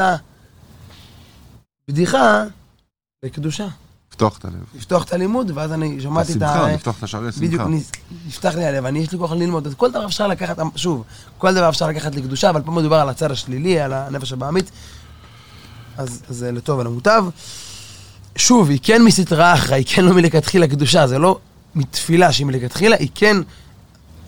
הבדיחה 1.90 2.44
לקדושה. 3.25 3.66
לפתוח 4.11 4.38
את 4.38 4.44
הלב. 4.44 4.64
לפתוח 4.76 5.04
את 5.04 5.12
הלימוד, 5.12 5.50
ואז 5.54 5.73
אני 5.73 6.00
שמעתי 6.00 6.32
את 6.32 6.42
ה... 6.42 6.50
השמחה, 6.50 6.73
לפתוח 6.73 6.99
את 6.99 7.02
השערי 7.02 7.28
השמחה. 7.28 7.47
בדיוק, 7.47 7.62
נפתח 8.26 8.54
לי 8.54 8.64
הלב, 8.64 8.85
אני 8.85 8.99
יש 8.99 9.12
לי 9.12 9.18
כוח 9.18 9.32
ללמוד. 9.32 9.66
אז 9.66 9.75
כל 9.75 9.90
דבר 9.90 10.06
אפשר 10.06 10.26
לקחת, 10.26 10.59
שוב, 10.76 11.04
כל 11.38 11.54
דבר 11.54 11.68
אפשר 11.68 11.87
לקחת 11.87 12.14
לקדושה, 12.14 12.50
אבל 12.50 12.62
פה 12.62 12.70
מדובר 12.70 12.97
על 12.97 13.09
הצד 13.09 13.30
השלילי, 13.30 13.80
על 13.80 13.92
הנפש 13.92 14.32
הבעמית. 14.32 14.70
אז 15.97 16.23
זה 16.28 16.52
לטוב 16.52 16.78
ולמוטב. 16.78 17.25
שוב, 18.37 18.70
היא 18.70 18.78
כן 18.82 19.02
מסתרה 19.02 19.54
אחרא, 19.54 19.75
היא 19.75 19.87
כן 19.88 20.04
לא 20.04 20.14
מלכתחילה 20.14 20.68
קדושה, 20.68 21.06
זה 21.06 21.18
לא 21.18 21.38
מתפילה 21.75 22.32
שהיא 22.32 22.47
מלכתחילה, 22.47 22.97
היא 22.97 23.09
כן 23.14 23.37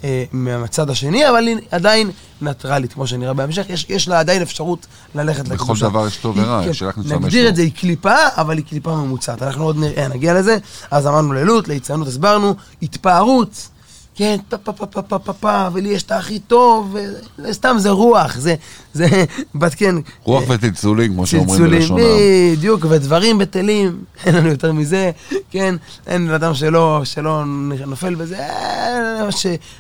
אה, 0.05 0.25
מהצד 0.33 0.91
השני, 0.91 1.29
אבל 1.29 1.47
היא 1.47 1.57
עדיין 1.71 2.11
ניטרלית, 2.41 2.93
כמו 2.93 3.07
שנראה 3.07 3.33
בהמשך, 3.33 3.65
יש, 3.69 3.87
יש 3.89 4.09
לה 4.09 4.21
עדיין 4.21 4.43
אפשרות 4.43 4.87
ללכת 5.15 5.49
לקדושה. 5.49 5.65
בכל 5.65 5.91
דבר 5.91 6.07
יש 6.07 6.17
טוב 6.17 6.39
ורע, 6.39 6.67
יש 6.67 6.83
רק 6.83 6.99
נשתמש 6.99 7.25
נגדיר 7.25 7.49
את 7.49 7.57
זה, 7.57 7.63
היא 7.63 7.73
קליפה, 7.73 8.17
אבל 8.37 8.57
היא 8.57 8.65
קליפה 8.65 8.97
ממוצעת. 8.97 9.43
אנחנו 9.43 9.65
עוד 9.65 9.77
נראה, 9.79 10.09
נגיע 10.09 10.35
לזה. 10.35 10.59
אז 10.91 11.07
אמרנו 11.07 11.33
לילות, 11.33 11.69
ליצנות 11.69 12.09
הסברנו, 12.09 12.55
התפארות. 12.83 13.69
כן, 14.15 14.37
פה 14.49 14.57
פה 14.57 14.73
פה 14.73 14.87
פה 14.87 15.03
פה 15.03 15.19
פה 15.19 15.33
פה, 15.33 15.69
ולי 15.73 15.89
יש 15.89 16.03
את 16.03 16.13
הכי 16.13 16.39
טוב, 16.39 16.97
וסתם 17.39 17.77
זה 17.79 17.91
רוח, 17.91 18.37
זה, 18.37 18.55
זה, 18.93 19.07
בת 19.55 19.75
כן. 19.75 19.95
רוח 20.23 20.45
וצלצולים, 20.49 21.15
כמו 21.15 21.27
שאומרים 21.27 21.63
בלשון 21.63 21.99
העם. 21.99 22.09
בדיוק, 22.57 22.85
ודברים 22.89 23.39
בטלים, 23.39 24.05
אין 24.27 24.35
לנו 24.35 24.49
יותר 24.49 24.73
מזה, 24.73 25.11
כן, 25.51 25.75
אין 26.07 26.31
אדם 26.31 26.55
שלא, 26.55 27.01
שלא 27.05 27.45
נופל 27.87 28.15
בזה, 28.15 28.39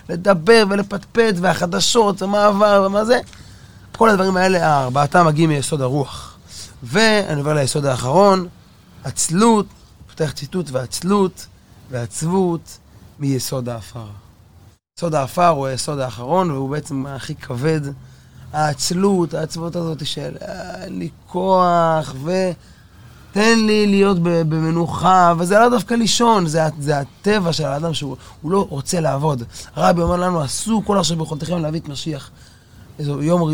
לדבר 0.08 0.64
ולפטפט, 0.70 1.34
והחדשות, 1.40 2.22
ומה 2.22 2.46
עבר 2.46 2.84
ומה 2.86 3.04
זה, 3.04 3.18
כל 3.92 4.08
הדברים 4.08 4.36
האלה, 4.36 4.82
ארבעתם 4.82 5.26
מגיעים 5.26 5.50
מיסוד 5.50 5.80
הרוח. 5.80 6.36
ואני 6.82 7.40
עובר 7.40 7.54
ליסוד 7.54 7.86
האחרון, 7.86 8.46
עצלות, 9.04 9.66
פותח 10.08 10.30
ציטוט, 10.30 10.70
ועצלות, 10.70 11.46
ועצבות. 11.90 12.78
מיסוד 13.22 13.68
האפר. 13.68 14.06
יסוד 14.98 15.14
האפר 15.14 15.48
הוא 15.48 15.66
היסוד 15.66 15.98
האחרון, 15.98 16.50
והוא 16.50 16.70
בעצם 16.70 17.06
הכי 17.06 17.34
כבד. 17.34 17.80
העצלות, 18.52 19.34
העצבות 19.34 19.76
הזאת 19.76 20.06
של 20.06 20.36
אה, 20.42 20.84
אין 20.84 20.98
לי 20.98 21.08
כוח, 21.26 22.14
ותן 22.24 23.58
לי 23.58 23.86
להיות 23.86 24.16
במנוחה, 24.22 25.32
וזה 25.38 25.58
לא 25.58 25.68
דווקא 25.68 25.94
לישון, 25.94 26.46
זה, 26.46 26.62
זה 26.78 26.98
הטבע 26.98 27.52
של 27.52 27.64
האדם 27.64 27.94
שהוא 27.94 28.16
לא 28.44 28.66
רוצה 28.70 29.00
לעבוד. 29.00 29.42
הרבי 29.74 30.02
אומר 30.02 30.16
לנו, 30.16 30.40
עשו 30.40 30.82
כל 30.86 30.98
אשר 30.98 31.14
ביכולתכם 31.14 31.58
להביא 31.58 31.80
את 31.80 31.88
משיח. 31.88 32.30
איזה 32.98 33.10
יום, 33.10 33.50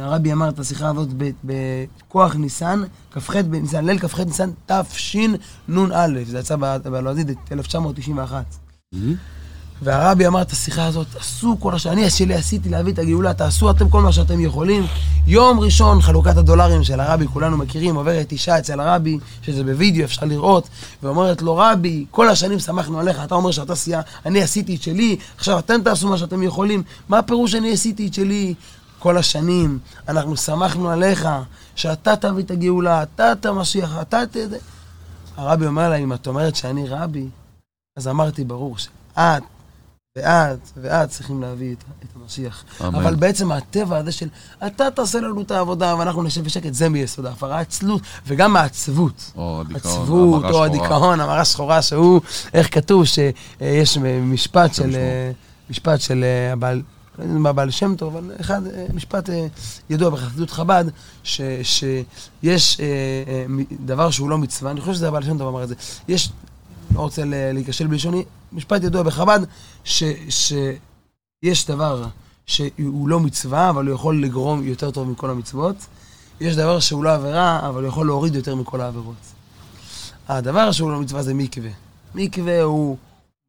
הרבי 0.00 0.32
אמר 0.32 0.48
את 0.48 0.58
השיחה 0.58 0.88
הזאת 0.88 1.08
בכוח 1.44 2.34
ניסן, 2.34 2.82
כ"ח 3.12 3.36
בניסן, 3.36 3.84
ליל 3.84 3.98
כ"ח 3.98 4.20
ניסן 4.20 4.50
תשנ"א, 4.66 6.06
זה 6.24 6.38
יצא 6.38 6.56
בלועזית 6.82 7.28
1991. 7.52 8.61
והרבי 9.82 10.26
אמר 10.26 10.42
את 10.42 10.50
השיחה 10.50 10.86
הזאת, 10.86 11.06
עשו 11.20 11.56
כל 11.60 11.74
השנה, 11.74 11.92
אני 11.92 12.10
שלי 12.10 12.34
עשיתי 12.34 12.68
להביא 12.68 12.92
את 12.92 12.98
הגאולה, 12.98 13.34
תעשו 13.34 13.70
אתם 13.70 13.88
כל 13.88 14.02
מה 14.02 14.12
שאתם 14.12 14.40
יכולים. 14.40 14.86
יום 15.26 15.60
ראשון, 15.60 16.02
חלוקת 16.02 16.36
הדולרים 16.36 16.84
של 16.84 17.00
הרבי, 17.00 17.26
כולנו 17.26 17.56
מכירים, 17.56 17.94
עוברת 17.94 18.32
אישה 18.32 18.58
אצל 18.58 18.80
הרבי, 18.80 19.18
שזה 19.42 19.64
בווידאו, 19.64 20.04
אפשר 20.04 20.26
לראות, 20.26 20.68
ואומרת 21.02 21.42
לו, 21.42 21.56
רבי, 21.56 22.04
כל 22.10 22.28
השנים 22.28 22.58
שמחנו 22.58 23.00
עליך, 23.00 23.20
אתה 23.24 23.34
אומר 23.34 23.50
שאתה 23.50 23.74
סייע, 23.74 24.00
אני 24.26 24.42
עשיתי 24.42 24.74
את 24.74 24.82
שלי, 24.82 25.16
עכשיו 25.36 25.58
אתם 25.58 25.82
תעשו 25.84 26.08
מה 26.08 26.18
שאתם 26.18 26.42
יכולים. 26.42 26.82
מה 27.08 27.18
הפירוש 27.18 27.54
אני 27.54 27.72
עשיתי 27.72 28.06
את 28.06 28.14
שלי? 28.14 28.54
כל 28.98 29.16
השנים, 29.16 29.78
אנחנו 30.08 30.36
שמחנו 30.36 30.90
עליך, 30.90 31.28
שאתה 31.74 32.16
תביא 32.16 32.42
את 32.44 32.50
הגאולה, 32.50 33.02
אתה 33.02 33.32
את 33.32 33.46
המשיח, 33.46 33.98
אתה 34.00 34.22
את 34.22 34.32
זה. 34.32 34.58
הרבי 35.36 35.66
אומר 35.66 35.88
לה, 35.88 35.96
אם 35.96 36.12
את 36.12 36.26
אומרת 36.26 36.56
שאני 36.56 36.88
רבי, 36.88 37.26
אז 37.96 38.08
אמרתי, 38.08 38.44
ברור 38.44 38.76
שאת 38.78 39.42
ואת 40.16 40.70
ואת 40.76 41.08
צריכים 41.08 41.42
להביא 41.42 41.72
את, 41.72 41.84
את 42.04 42.16
המשיח. 42.16 42.64
אמן. 42.80 42.94
אבל 42.94 43.14
בעצם 43.14 43.52
הטבע 43.52 43.96
הזה 43.96 44.12
של 44.12 44.28
אתה 44.66 44.90
תעשה 44.90 45.20
לנו 45.20 45.42
את 45.42 45.50
העבודה 45.50 45.96
ואנחנו 45.96 46.22
נשב 46.22 46.44
בשקט, 46.44 46.74
זה 46.74 46.88
מיסוד 46.88 47.26
ההפרה, 47.26 47.58
העצלות 47.58 48.02
וגם 48.26 48.56
העצבות. 48.56 49.32
או 49.36 49.60
הדיכאון, 49.60 50.02
עצבות, 50.02 50.44
או 50.44 50.64
הדיכאון, 50.64 51.20
המרה 51.20 51.44
שחורה, 51.44 51.82
שהוא, 51.82 52.20
איך 52.54 52.74
כתוב, 52.74 53.04
שיש 53.04 53.98
משפט 54.22 54.74
של, 54.74 54.96
משפט 55.70 56.00
של 56.00 56.24
הבעל, 56.52 56.82
לא 57.18 57.24
יודע 57.24 57.38
מה 57.38 57.52
בעל 57.52 57.70
שם 57.70 57.94
טוב, 57.94 58.16
אבל 58.16 58.30
אחד, 58.40 58.62
משפט 58.94 59.28
ידוע 59.90 60.10
בחסידות 60.10 60.50
חב"ד, 60.50 60.84
ש, 61.24 61.40
שיש 61.62 62.80
דבר 63.84 64.10
שהוא 64.10 64.30
לא 64.30 64.38
מצווה, 64.38 64.70
אני 64.70 64.80
חושב 64.80 64.92
שזה 64.92 65.08
הבעל 65.08 65.22
שם 65.22 65.38
טוב 65.38 65.48
אמר 65.48 65.62
את 65.62 65.68
זה, 65.68 65.74
יש 66.08 66.32
לא 66.94 67.00
רוצה 67.00 67.22
להיכשל 67.26 67.86
בלשוני, 67.86 68.24
משפט 68.52 68.84
ידוע 68.84 69.02
בחב"ד, 69.02 69.40
שיש 69.84 71.66
דבר 71.66 72.04
שהוא 72.46 73.08
לא 73.08 73.20
מצווה, 73.20 73.70
אבל 73.70 73.86
הוא 73.86 73.94
יכול 73.94 74.22
לגרום 74.22 74.64
יותר 74.64 74.90
טוב 74.90 75.10
מכל 75.10 75.30
המצוות. 75.30 75.76
יש 76.40 76.56
דבר 76.56 76.80
שהוא 76.80 77.04
לא 77.04 77.14
עבירה, 77.14 77.68
אבל 77.68 77.82
הוא 77.82 77.88
יכול 77.88 78.06
להוריד 78.06 78.34
יותר 78.34 78.54
מכל 78.54 78.80
העבירות. 78.80 79.16
הדבר 80.28 80.72
שהוא 80.72 80.90
לא 80.90 81.00
מצווה 81.00 81.22
זה 81.22 81.34
מקווה. 81.34 81.70
מקווה 82.14 82.62
הוא 82.62 82.96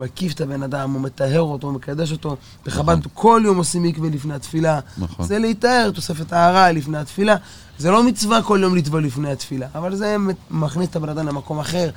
מקיף 0.01 0.33
את 0.33 0.41
הבן 0.41 0.63
אדם, 0.63 0.91
הוא 0.91 1.01
מטהר 1.01 1.41
אותו, 1.41 1.67
הוא 1.67 1.75
מקדש 1.75 2.11
אותו. 2.11 2.35
בחב"ד 2.65 2.97
נכון. 2.97 3.11
כל 3.13 3.41
יום 3.45 3.57
עושים 3.57 3.83
מקווה 3.83 4.09
לפני 4.09 4.33
התפילה. 4.33 4.79
נכון. 4.97 5.25
זה 5.25 5.39
להיטהר, 5.39 5.91
תוספת 5.91 6.27
טהרה 6.27 6.71
לפני 6.71 6.97
התפילה. 6.97 7.35
זה 7.77 7.91
לא 7.91 8.03
מצווה 8.03 8.41
כל 8.41 8.59
יום 8.61 8.75
לטבול 8.75 9.05
לפני 9.05 9.31
התפילה, 9.31 9.67
אבל 9.75 9.95
זה 9.95 10.15
מכניס 10.51 10.89
את 10.89 10.95
הבן 10.95 11.09
אדם 11.09 11.27
למקום 11.27 11.59
אחר. 11.59 11.89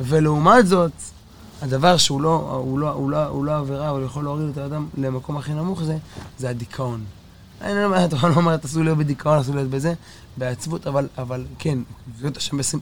ולעומת 0.00 0.66
זאת, 0.66 0.92
הדבר 1.62 1.96
שהוא 1.96 2.20
לא, 2.20 2.60
הוא 2.64 2.78
לא, 2.78 2.90
הוא 2.90 3.10
לא, 3.10 3.24
הוא 3.26 3.44
לא 3.44 3.56
עבירה, 3.56 3.90
אבל 3.90 4.02
יכול 4.04 4.24
להוריד 4.24 4.48
את 4.48 4.58
האדם 4.58 4.86
למקום 4.98 5.36
הכי 5.36 5.54
נמוך 5.54 5.82
זה, 5.82 5.96
זה 6.38 6.50
הדיכאון. 6.50 7.04
אני 7.60 7.74
לא 7.74 7.84
אומר, 7.84 7.96
התורה 7.96 8.28
לא 8.28 8.34
אומרת, 8.34 8.64
אסור 8.64 8.84
להיות 8.84 8.98
בדיכאון, 8.98 9.38
אסור 9.38 9.54
להיות 9.54 9.70
בזה, 9.70 9.94
בעצבות, 10.36 10.86
אבל, 10.86 11.08
אבל 11.18 11.44
כן, 11.58 11.78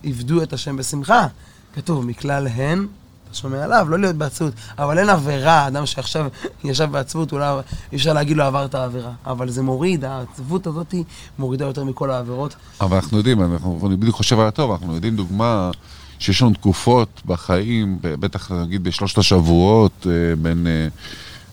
עבדו 0.04 0.42
את 0.42 0.52
השם, 0.52 0.76
בשמחה. 0.76 1.26
כתוב, 1.74 2.04
מכלל 2.04 2.46
הן 2.46 2.86
אתה 3.26 3.34
שומע 3.34 3.64
עליו, 3.64 3.86
לא 3.88 3.98
להיות 3.98 4.16
בעצבות. 4.16 4.54
אבל 4.78 4.98
אין 4.98 5.08
עבירה, 5.08 5.66
אדם 5.66 5.86
שעכשיו 5.86 6.26
ישב 6.64 6.88
בעצבות, 6.90 7.32
אולי 7.32 7.54
אי 7.92 7.96
אפשר 7.96 8.12
להגיד 8.12 8.36
לו 8.36 8.44
עברת 8.44 8.74
עבירה. 8.74 9.12
אבל 9.26 9.50
זה 9.50 9.62
מוריד, 9.62 10.04
העצבות 10.04 10.66
הזאת 10.66 10.94
מורידה 11.38 11.64
יותר 11.64 11.84
מכל 11.84 12.10
העבירות. 12.10 12.56
אבל 12.80 12.96
אנחנו 12.96 13.18
יודעים, 13.18 13.42
אנחנו, 13.42 13.80
אני 13.86 13.96
בדיוק 13.96 14.16
חושב 14.16 14.40
על 14.40 14.46
הטוב, 14.46 14.70
אנחנו 14.70 14.94
יודעים 14.94 15.16
דוגמה 15.16 15.70
שיש 16.18 16.42
לנו 16.42 16.52
תקופות 16.54 17.22
בחיים, 17.26 17.98
בטח 18.02 18.52
נגיד 18.52 18.84
בשלושת 18.84 19.18
השבועות, 19.18 20.06
אה, 20.06 20.12
בין 20.42 20.66
אה, 20.66 20.88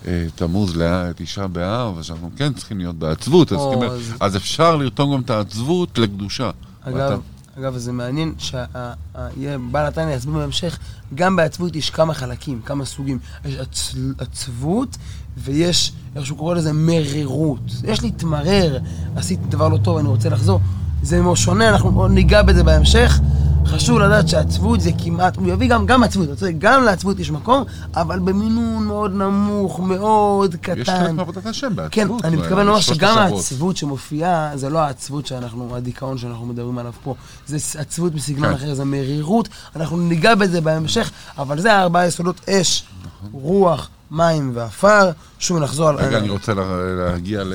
אה, 0.07 0.25
תמוז 0.35 0.75
לתשעה 0.77 1.47
באב, 1.47 1.97
אז 1.97 2.11
אנחנו 2.11 2.29
כן 2.35 2.53
צריכים 2.53 2.77
להיות 2.77 2.95
בעצבות, 2.95 3.51
אז, 3.51 3.57
או, 3.59 3.83
אז- 3.85 4.13
אז 4.19 4.35
אפשר 4.35 4.75
לרתום 4.75 5.13
גם 5.13 5.21
את 5.21 5.29
העצבות 5.29 5.97
לקדושה. 5.97 6.49
אגב, 6.83 6.95
ואתה- 6.95 7.15
אגב, 7.59 7.77
זה 7.77 7.91
מעניין 7.91 8.33
שבעל 8.39 9.85
התניא 9.87 10.15
יסביר 10.15 10.33
בהמשך, 10.33 10.77
גם 11.15 11.35
בעצבות 11.35 11.75
יש 11.75 11.89
כמה 11.89 12.13
חלקים, 12.13 12.61
כמה 12.65 12.85
סוגים. 12.85 13.19
יש 13.45 13.55
עצ... 13.55 13.95
עצבות, 14.17 14.97
ויש, 15.37 15.91
איך 16.15 16.25
שהוא 16.25 16.37
קורא 16.37 16.55
לזה, 16.55 16.73
מרירות. 16.73 17.59
יש 17.83 18.03
להתמרר, 18.03 18.77
עשיתי 19.15 19.41
דבר 19.49 19.67
לא 19.69 19.77
טוב, 19.77 19.97
אני 19.97 20.07
רוצה 20.07 20.29
לחזור. 20.29 20.59
זה 21.03 21.21
מאוד 21.21 21.37
שונה, 21.37 21.69
אנחנו 21.69 22.07
ניגע 22.07 22.41
בזה 22.41 22.63
בהמשך. 22.63 23.19
חשוב 23.65 23.99
לדעת 23.99 24.27
שעצבות 24.27 24.81
זה 24.81 24.91
כמעט, 25.03 25.37
הוא 25.37 25.47
יביא 25.47 25.69
גם, 25.69 25.85
גם 25.85 26.03
עצבות, 26.03 26.27
אתה 26.27 26.35
צודק, 26.35 26.53
גם 26.57 26.83
לעצבות 26.83 27.19
יש 27.19 27.31
מקום, 27.31 27.63
אבל 27.95 28.19
במינון 28.19 28.83
מאוד 28.87 29.11
נמוך, 29.15 29.79
מאוד 29.79 30.55
קטן. 30.55 30.79
יש 30.81 30.89
חלק 30.89 31.09
מעבודת 31.11 31.45
השם 31.45 31.75
בעצבות. 31.75 31.91
כן, 31.91 32.07
אני 32.23 32.35
מתכוון 32.35 32.65
לומר 32.65 32.79
שגם. 32.79 33.17
העצבות 33.17 33.77
שמופיעה, 33.77 34.51
זה 34.55 34.69
לא 34.69 34.79
העצבות 34.79 35.25
שאנחנו, 35.27 35.75
הדיכאון 35.75 36.17
שאנחנו 36.17 36.45
מדברים 36.45 36.77
עליו 36.77 36.93
פה. 37.03 37.15
זה 37.47 37.57
עצבות 37.79 38.13
בסגנון 38.15 38.49
כן. 38.49 38.53
אחר, 38.55 38.73
זה 38.73 38.85
מרירות. 38.85 39.49
אנחנו 39.75 39.97
ניגע 39.97 40.35
בזה 40.35 40.61
בהמשך, 40.61 41.11
אבל 41.37 41.59
זה 41.59 41.73
הארבעה 41.73 42.07
יסודות 42.07 42.49
אש, 42.49 42.83
רוח, 43.31 43.89
מים 44.11 44.51
ועפר. 44.53 45.11
שוב 45.39 45.57
נחזור 45.59 45.89
על... 45.89 45.95
רגע, 45.95 46.17
אני 46.17 46.29
רוצה 46.29 46.53
לה- 46.53 46.63
להגיע 47.05 47.43
ל... 47.43 47.53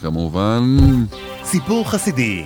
כמובן... 0.00 0.76
סיפור 1.44 1.90
חסידי. 1.90 2.44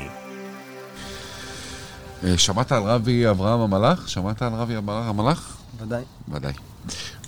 אה, 2.25 2.39
שמעת 2.39 2.73
על 2.73 2.83
רבי 2.83 3.31
אברהם 3.31 3.61
המלאך? 3.61 4.09
שמעת 4.09 4.43
על 4.43 4.53
רבי 4.53 4.77
אברהם 4.77 5.21
המלאך? 5.21 5.57
ודאי. 5.81 6.03
ודאי. 6.29 6.53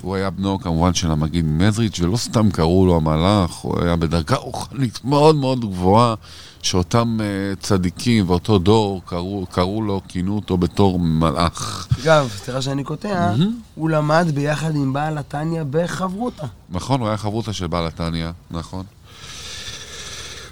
הוא 0.02 0.16
היה 0.16 0.30
בנו 0.30 0.58
כמובן 0.60 0.94
של 0.94 1.10
המגיד 1.10 1.44
מזריץ', 1.44 2.00
ולא 2.00 2.16
סתם 2.16 2.50
קראו 2.50 2.86
לו 2.86 2.96
המלאך, 2.96 3.50
הוא 3.50 3.82
היה 3.82 3.96
בדרגה 3.96 4.36
רוחנית 4.36 5.04
מאוד 5.04 5.36
מאוד 5.36 5.60
גבוהה, 5.60 6.14
שאותם 6.62 7.18
uh, 7.20 7.60
צדיקים 7.60 8.30
ואותו 8.30 8.58
דור 8.58 9.02
קראו, 9.04 9.46
קראו 9.50 9.82
לו, 9.82 10.00
כינו 10.08 10.36
אותו 10.36 10.56
בתור 10.56 10.98
מלאך. 10.98 11.88
אגב, 12.02 12.28
סליחה 12.36 12.62
שאני 12.62 12.84
קוטע, 12.84 13.34
הוא 13.74 13.90
למד 13.90 14.26
ביחד 14.34 14.74
עם 14.76 14.92
בעל 14.92 15.18
התניא 15.18 15.62
בחברותא. 15.70 16.46
נכון, 16.70 17.00
הוא 17.00 17.08
היה 17.08 17.16
חברותא 17.16 17.52
של 17.52 17.66
בעל 17.66 17.86
התניא, 17.86 18.28
נכון. 18.50 18.84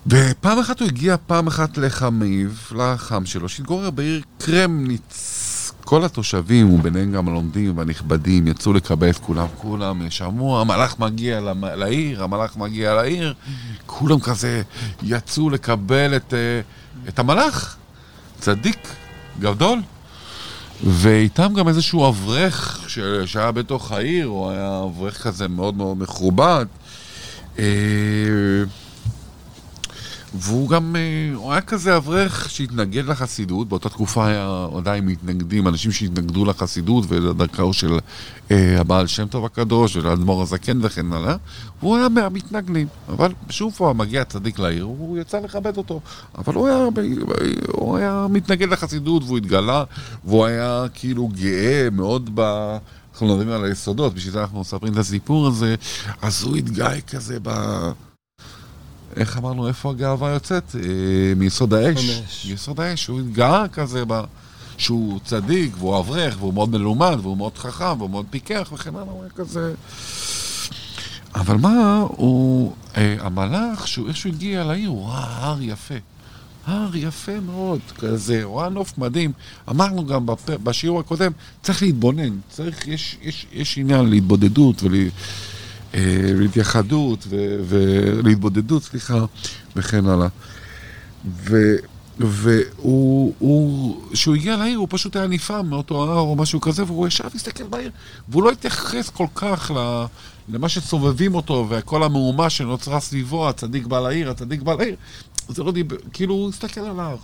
ופעם 0.06 0.58
אחת 0.58 0.80
הוא 0.80 0.88
הגיע 0.88 1.16
פעם 1.26 1.46
אחת 1.46 1.78
לחמיב, 1.78 2.70
לחם 2.76 3.26
שלו, 3.26 3.48
שהתגורר 3.48 3.90
בעיר 3.90 4.22
קרמניץ. 4.38 5.26
כל 5.84 6.04
התושבים, 6.04 6.70
וביניהם 6.72 7.12
גם 7.12 7.28
הלומדים 7.28 7.78
והנכבדים, 7.78 8.46
יצאו 8.46 8.72
לקבל 8.72 9.10
את 9.10 9.18
כולם. 9.18 9.46
כולם 9.56 10.10
שמעו, 10.10 10.60
המלאך 10.60 10.98
מגיע 10.98 11.40
לעיר, 11.76 12.24
המלאך 12.24 12.56
מגיע 12.56 12.94
לעיר. 12.94 13.34
כולם 13.86 14.20
כזה 14.20 14.62
יצאו 15.02 15.50
לקבל 15.50 16.16
את, 16.16 16.34
אה, 16.34 16.60
את 17.08 17.18
המלאך. 17.18 17.76
צדיק 18.40 18.88
גדול. 19.40 19.78
ואיתם 20.84 21.52
גם 21.56 21.68
איזשהו 21.68 22.08
אברך 22.08 22.84
ש- 22.88 22.98
שהיה 23.26 23.52
בתוך 23.52 23.92
העיר, 23.92 24.26
הוא 24.26 24.50
היה 24.50 24.82
אברך 24.84 25.22
כזה 25.22 25.48
מאוד 25.48 25.74
מאוד 25.76 25.98
מכובד. 25.98 26.66
והוא 30.34 30.68
גם, 30.68 30.96
אה, 30.96 31.34
הוא 31.34 31.52
היה 31.52 31.60
כזה 31.60 31.96
אברך 31.96 32.50
שהתנגד 32.50 33.04
לחסידות, 33.06 33.68
באותה 33.68 33.88
תקופה 33.88 34.26
היה 34.26 34.66
עדיין 34.76 35.06
מתנגדים, 35.06 35.68
אנשים 35.68 35.92
שהתנגדו 35.92 36.44
לחסידות 36.44 37.04
ולדרכו 37.08 37.72
של 37.72 37.98
אה, 38.50 38.80
הבעל 38.80 39.06
שם 39.06 39.26
טוב 39.26 39.44
הקדוש 39.44 39.96
ולאדמו"ר 39.96 40.42
הזקן 40.42 40.78
וכן 40.82 41.12
הלאה, 41.12 41.36
והוא 41.80 41.96
היה 41.96 42.08
מהמתנגדים. 42.08 42.86
אבל 43.08 43.32
שוב 43.48 43.74
פעם, 43.74 43.98
מגיע 43.98 44.24
צדיק 44.24 44.58
לעיר, 44.58 44.84
הוא 44.84 45.18
יצא 45.18 45.38
לכבד 45.38 45.76
אותו. 45.76 46.00
אבל 46.38 46.54
הוא 46.54 46.68
היה, 46.68 46.88
הוא 47.72 47.96
היה 47.96 48.26
מתנגד 48.30 48.68
לחסידות 48.68 49.22
והוא 49.24 49.38
התגלה, 49.38 49.84
והוא 50.24 50.46
היה 50.46 50.84
כאילו 50.94 51.28
גאה 51.28 51.88
מאוד 51.92 52.30
ב... 52.34 52.40
אנחנו 53.12 53.26
מדברים 53.26 53.50
על 53.50 53.64
היסודות, 53.64 54.14
בשביל 54.14 54.32
זה 54.32 54.40
אנחנו 54.40 54.60
מספרים 54.60 54.92
את 54.92 54.98
הסיפור 54.98 55.46
הזה, 55.46 55.74
אז 56.22 56.42
הוא 56.42 56.56
התגאה 56.56 57.00
כזה 57.00 57.38
ב... 57.42 57.50
איך 59.16 59.38
אמרנו, 59.38 59.68
איפה 59.68 59.90
הגאווה 59.90 60.30
יוצאת? 60.30 60.76
אה, 60.76 60.80
מיסוד 61.36 61.74
האש. 61.74 62.46
מיסוד 62.50 62.80
האש, 62.80 63.06
הוא 63.06 63.20
התגאה 63.20 63.68
כזה 63.68 64.04
ב... 64.08 64.20
שהוא 64.78 65.20
צדיק, 65.24 65.72
והוא 65.78 65.98
אברך, 65.98 66.36
והוא 66.38 66.54
מאוד 66.54 66.70
מלומד, 66.70 67.16
והוא 67.22 67.36
מאוד 67.36 67.58
חכם, 67.58 67.98
והוא 67.98 68.10
מאוד 68.10 68.26
פיקח 68.30 68.70
וכן 68.72 68.94
הלאה, 68.94 69.10
הוא 69.10 69.22
היה 69.22 69.30
כזה... 69.30 69.74
אבל 71.34 71.56
מה, 71.56 72.04
הוא... 72.08 72.72
אה, 72.96 73.16
המלאך, 73.20 73.88
שהוא, 73.88 74.08
איך 74.08 74.16
שהוא 74.16 74.32
הגיע 74.32 74.64
לעיר, 74.64 74.88
הוא 74.88 75.08
ראה 75.08 75.46
הר 75.46 75.62
יפה. 75.62 75.94
הר 76.66 76.96
יפה 76.96 77.40
מאוד, 77.40 77.80
כזה, 77.98 78.42
הוא 78.44 78.60
ראה 78.60 78.68
נוף 78.68 78.98
מדהים. 78.98 79.32
אמרנו 79.70 80.06
גם 80.06 80.26
בפ... 80.26 80.50
בשיעור 80.50 81.00
הקודם, 81.00 81.32
צריך 81.62 81.82
להתבונן, 81.82 82.38
צריך, 82.50 82.88
יש, 82.88 83.16
יש, 83.22 83.46
יש 83.52 83.78
עניין 83.78 84.10
להתבודדות 84.10 84.82
ול... 84.82 84.94
אה, 85.94 86.00
להתייחדות 86.34 87.26
ולהתבודדות, 87.68 88.82
סליחה, 88.82 89.24
וכן 89.76 90.06
הלאה. 90.06 90.28
ו- 91.44 91.76
והוא, 92.18 93.34
הוא- 93.38 94.02
כשהוא 94.12 94.34
הגיע 94.34 94.56
לעיר, 94.56 94.78
הוא 94.78 94.86
פשוט 94.90 95.16
היה 95.16 95.26
נפעם 95.26 95.70
מאותו 95.70 96.02
הר 96.02 96.18
או 96.18 96.36
משהו 96.36 96.60
כזה, 96.60 96.84
והוא 96.84 97.06
ישב 97.08 97.24
והסתכל 97.32 97.64
בעיר, 97.64 97.90
והוא 98.28 98.42
לא 98.42 98.50
התייחס 98.50 99.08
כל 99.10 99.26
כך 99.34 99.70
ל- 99.76 100.04
למה 100.54 100.68
שסובבים 100.68 101.34
אותו, 101.34 101.66
וכל 101.70 102.02
המהומה 102.02 102.50
שנוצרה 102.50 103.00
סביבו, 103.00 103.48
הצדיק 103.48 103.86
בעל 103.86 104.06
העיר, 104.06 104.30
הצדיק 104.30 104.62
בעל 104.62 104.80
העיר, 104.80 104.96
זה 105.48 105.62
לא 105.62 105.72
דיבר, 105.72 105.96
כאילו 106.12 106.34
הוא 106.34 106.48
הסתכל 106.48 106.80
על 106.80 107.00
ההר. 107.00 107.16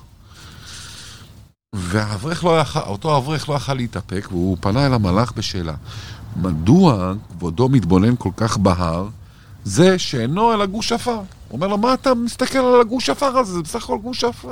והאברך 1.74 2.44
לא 2.44 2.60
יכל, 2.60 2.78
אותו 2.80 3.16
אברך 3.16 3.48
לא 3.48 3.54
יכל 3.54 3.74
להתאפק, 3.74 4.26
והוא 4.30 4.56
פנה 4.60 4.86
אל 4.86 4.94
המלאך 4.94 5.32
בשאלה. 5.36 5.74
מדוע 6.42 7.12
כבודו 7.30 7.68
מתבונן 7.68 8.14
כל 8.18 8.30
כך 8.36 8.56
בהר, 8.56 9.08
זה 9.64 9.98
שאינו 9.98 10.54
אלא 10.54 10.66
גוש 10.66 10.92
עפר? 10.92 11.12
הוא 11.12 11.24
אומר 11.52 11.66
לו, 11.66 11.78
מה 11.78 11.94
אתה 11.94 12.14
מסתכל 12.14 12.58
על 12.58 12.80
הגוש 12.80 13.10
עפר 13.10 13.38
הזה? 13.38 13.52
זה 13.52 13.62
בסך 13.62 13.84
הכל 13.84 13.98
גוש 13.98 14.24
עפר, 14.24 14.48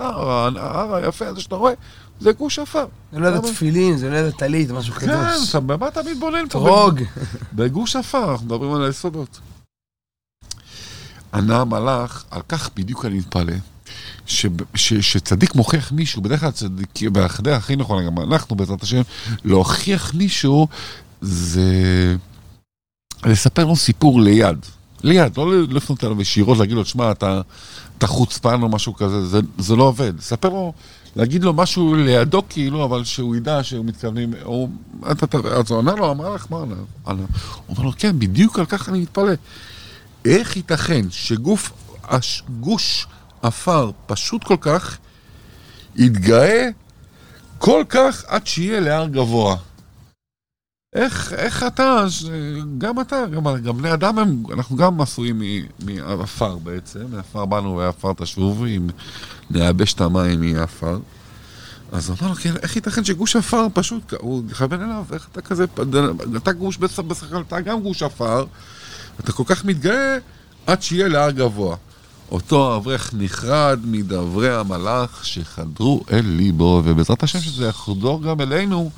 ההר 0.58 0.94
היפה 0.94 1.26
הזה 1.26 1.40
שאתה 1.40 1.54
רואה, 1.54 1.72
זה 2.20 2.32
גוש 2.32 2.58
עפר. 2.58 2.86
זה 3.12 3.18
לא 3.18 3.26
איזה 3.26 3.38
למה? 3.38 3.48
תפילין, 3.48 3.96
זה 3.96 4.10
לא 4.10 4.14
איזה 4.16 4.32
טלית, 4.32 4.70
משהו 4.70 4.94
כן, 4.94 5.06
קדוש. 5.06 5.50
אתה- 5.50 5.60
במה 5.60 5.88
אתה 5.88 6.00
מתבונן 6.10 6.42
פה? 6.44 6.48
טרוג. 6.48 7.00
בגוש 7.56 7.96
עפר, 7.96 8.30
אנחנו 8.32 8.46
מדברים 8.46 8.72
על 8.72 8.84
היסודות. 8.84 9.40
ענה 11.34 11.60
המלאך, 11.60 12.24
על 12.30 12.40
כך 12.48 12.70
בדיוק 12.76 13.04
אני 13.04 13.18
מתפלא, 13.18 13.52
ש, 14.26 14.46
ש, 14.74 14.94
שצדיק 14.94 15.54
מוכיח 15.54 15.92
מישהו, 15.92 16.22
בדרך 16.22 16.40
כלל 16.40 16.50
צדיק, 16.50 16.88
והדרך 17.14 17.58
הכי 17.64 17.76
נכון, 17.76 18.06
גם 18.06 18.18
אנחנו 18.32 18.56
בעזרת 18.56 18.82
השם, 18.82 19.02
להוכיח 19.44 20.14
מישהו 20.14 20.68
זה 21.24 22.16
לספר 23.24 23.64
לו 23.64 23.76
סיפור 23.76 24.20
ליד. 24.20 24.66
ליד, 25.02 25.36
לא 25.36 25.62
לפנות 25.68 26.04
אליו 26.04 26.20
ישירות, 26.22 26.58
להגיד 26.58 26.74
לו, 26.76 26.84
שמע, 26.84 27.10
אתה, 27.10 27.40
אתה 27.98 28.06
חוצפן 28.06 28.62
או 28.62 28.68
משהו 28.68 28.94
כזה, 28.94 29.26
זה, 29.26 29.40
זה 29.58 29.76
לא 29.76 29.82
עובד. 29.82 30.12
לספר 30.18 30.48
לו, 30.48 30.72
להגיד 31.16 31.44
לו 31.44 31.52
משהו 31.52 31.94
לידו 31.94 32.42
כאילו, 32.48 32.84
אבל 32.84 33.04
שהוא 33.04 33.36
ידע 33.36 33.62
שהוא 33.62 33.84
מתכוונים, 33.84 34.34
אתה, 35.12 35.38
אז 35.56 35.70
הוא 35.70 35.78
ענה 35.78 35.92
לו, 35.94 36.10
אמר 36.10 36.34
לך, 36.34 36.46
מה? 36.50 36.58
ענה. 37.06 37.24
הוא 37.66 37.76
אומר 37.76 37.86
לו, 37.86 37.92
כן, 37.98 38.18
בדיוק 38.18 38.58
על 38.58 38.66
כך 38.66 38.88
אני 38.88 39.00
מתפלא. 39.00 39.32
איך 40.24 40.56
ייתכן 40.56 41.06
שגוף, 41.10 41.72
הש- 42.04 42.42
גוש 42.60 43.06
עפר 43.42 43.90
פשוט 44.06 44.44
כל 44.44 44.56
כך, 44.60 44.98
יתגאה 45.96 46.68
כל 47.58 47.84
כך 47.88 48.24
עד 48.26 48.46
שיהיה 48.46 48.80
להר 48.80 49.06
גבוה? 49.08 49.56
איך, 50.94 51.32
איך 51.32 51.62
אתה, 51.62 52.10
ש- 52.10 52.24
גם 52.78 53.00
אתה, 53.00 53.16
גם, 53.26 53.56
גם 53.62 53.76
בני 53.78 53.92
אדם 53.92 54.18
הם, 54.18 54.42
אנחנו 54.52 54.76
גם 54.76 55.00
עשויים 55.00 55.42
מעפר 55.84 56.56
בעצם, 56.56 57.00
מעפר 57.12 57.44
באנו 57.44 57.76
ועפר 57.76 58.12
תשובו, 58.16 58.66
אם 58.66 58.88
נייבש 59.50 59.92
את 59.92 60.00
המים 60.00 60.40
מעפר. 60.40 60.98
אז 61.92 62.08
הוא 62.08 62.16
אמר 62.22 62.30
לו, 62.30 62.34
כן, 62.36 62.54
איך 62.62 62.76
ייתכן 62.76 63.04
שגוש 63.04 63.36
עפר 63.36 63.66
פשוט, 63.74 64.14
הוא 64.18 64.42
מכוון 64.44 64.82
אליו, 64.82 65.04
איך 65.12 65.28
אתה 65.32 65.40
כזה, 65.40 65.64
אתה 66.36 66.52
גוש 66.52 66.76
בסך 66.76 67.22
הכל, 67.22 67.42
אתה 67.48 67.60
גם 67.60 67.80
גוש 67.80 68.02
עפר, 68.02 68.44
אתה 69.20 69.32
כל 69.32 69.42
כך 69.46 69.64
מתגאה 69.64 70.18
עד 70.66 70.82
שיהיה 70.82 71.08
להר 71.08 71.30
גבוה. 71.30 71.76
אותו 72.30 72.76
אברך 72.76 73.10
נחרד 73.18 73.80
מדברי 73.84 74.54
המלאך 74.56 75.20
שחדרו 75.26 76.04
אל 76.12 76.24
ליבו, 76.24 76.82
ובעזרת 76.84 77.22
השם 77.22 77.40
שזה 77.40 77.66
יחדור 77.66 78.22
גם 78.22 78.40
אלינו, 78.40 78.90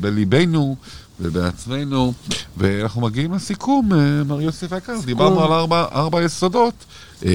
בליבנו. 0.00 0.76
ובעצמנו. 1.20 2.12
ואנחנו 2.56 3.00
מגיעים 3.00 3.34
לסיכום, 3.34 3.92
אה, 3.92 4.24
מר 4.24 4.40
יוסף 4.40 4.72
היקר, 4.72 4.94
דיברנו 5.04 5.44
על 5.44 5.52
ארבע, 5.52 5.84
ארבע 5.92 6.22
יסודות. 6.22 6.74
אה, 7.24 7.30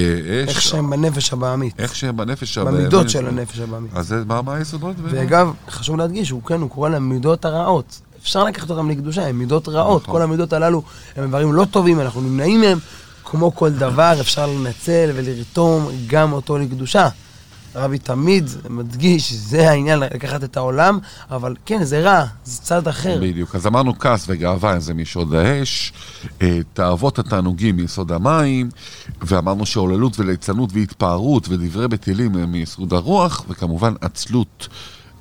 איך 0.48 0.62
שהם 0.62 0.90
בנפש 0.90 1.32
הבעמית. 1.32 1.74
איך 1.78 1.96
שהם 1.96 2.16
בנפש 2.16 2.58
במידות 2.58 2.92
הבאמת. 2.92 3.10
של 3.10 3.26
הנפש 3.26 3.58
הבעמית. 3.58 3.90
אז 3.94 4.14
מה 4.26 4.42
מה 4.42 4.54
היסודות? 4.54 4.96
ואגב, 5.02 5.52
חשוב 5.70 5.96
להדגיש, 5.96 6.30
הוא 6.30 6.42
כן, 6.42 6.60
הוא 6.60 6.70
קורא 6.70 6.88
להם 6.88 7.08
מידות 7.08 7.44
הרעות. 7.44 8.00
אפשר 8.22 8.44
לקחת 8.44 8.70
אותם 8.70 8.90
לקדושה, 8.90 9.26
הן 9.26 9.36
מידות 9.36 9.68
רעות. 9.68 10.02
נכון. 10.02 10.14
כל 10.14 10.22
המידות 10.22 10.52
הללו 10.52 10.82
הם 11.16 11.28
דברים 11.28 11.52
לא 11.52 11.64
טובים, 11.70 12.00
אנחנו 12.00 12.20
נמנעים 12.20 12.60
מהם. 12.60 12.78
כמו 13.24 13.54
כל 13.54 13.70
דבר, 13.70 14.12
אפשר 14.20 14.46
לנצל 14.46 15.10
ולרתום 15.14 15.88
גם 16.06 16.32
אותו 16.32 16.58
לקדושה. 16.58 17.08
רבי 17.76 17.98
תמיד 17.98 18.50
מדגיש, 18.70 19.32
זה 19.32 19.70
העניין, 19.70 19.98
לקחת 19.98 20.44
את 20.44 20.56
העולם, 20.56 20.98
אבל 21.30 21.54
כן, 21.66 21.84
זה 21.84 22.00
רע, 22.00 22.24
זה 22.44 22.62
צד 22.62 22.88
אחר. 22.88 23.18
בדיוק. 23.22 23.54
אז 23.54 23.66
אמרנו 23.66 23.98
כעס 23.98 24.24
וגאווה 24.28 24.80
זה 24.80 24.94
מיסוד 24.94 25.34
האש, 25.34 25.92
אה, 26.42 26.58
תאוות 26.72 27.18
התענוגים 27.18 27.76
מיסוד 27.76 28.12
המים, 28.12 28.70
ואמרנו 29.22 29.66
שעוללות 29.66 30.20
וליצנות 30.20 30.70
והתפארות 30.72 31.48
ודברי 31.48 31.88
בטלים 31.88 32.36
הם 32.36 32.52
מיסוד 32.52 32.92
הרוח, 32.92 33.44
וכמובן 33.48 33.94
עצלות. 34.00 34.68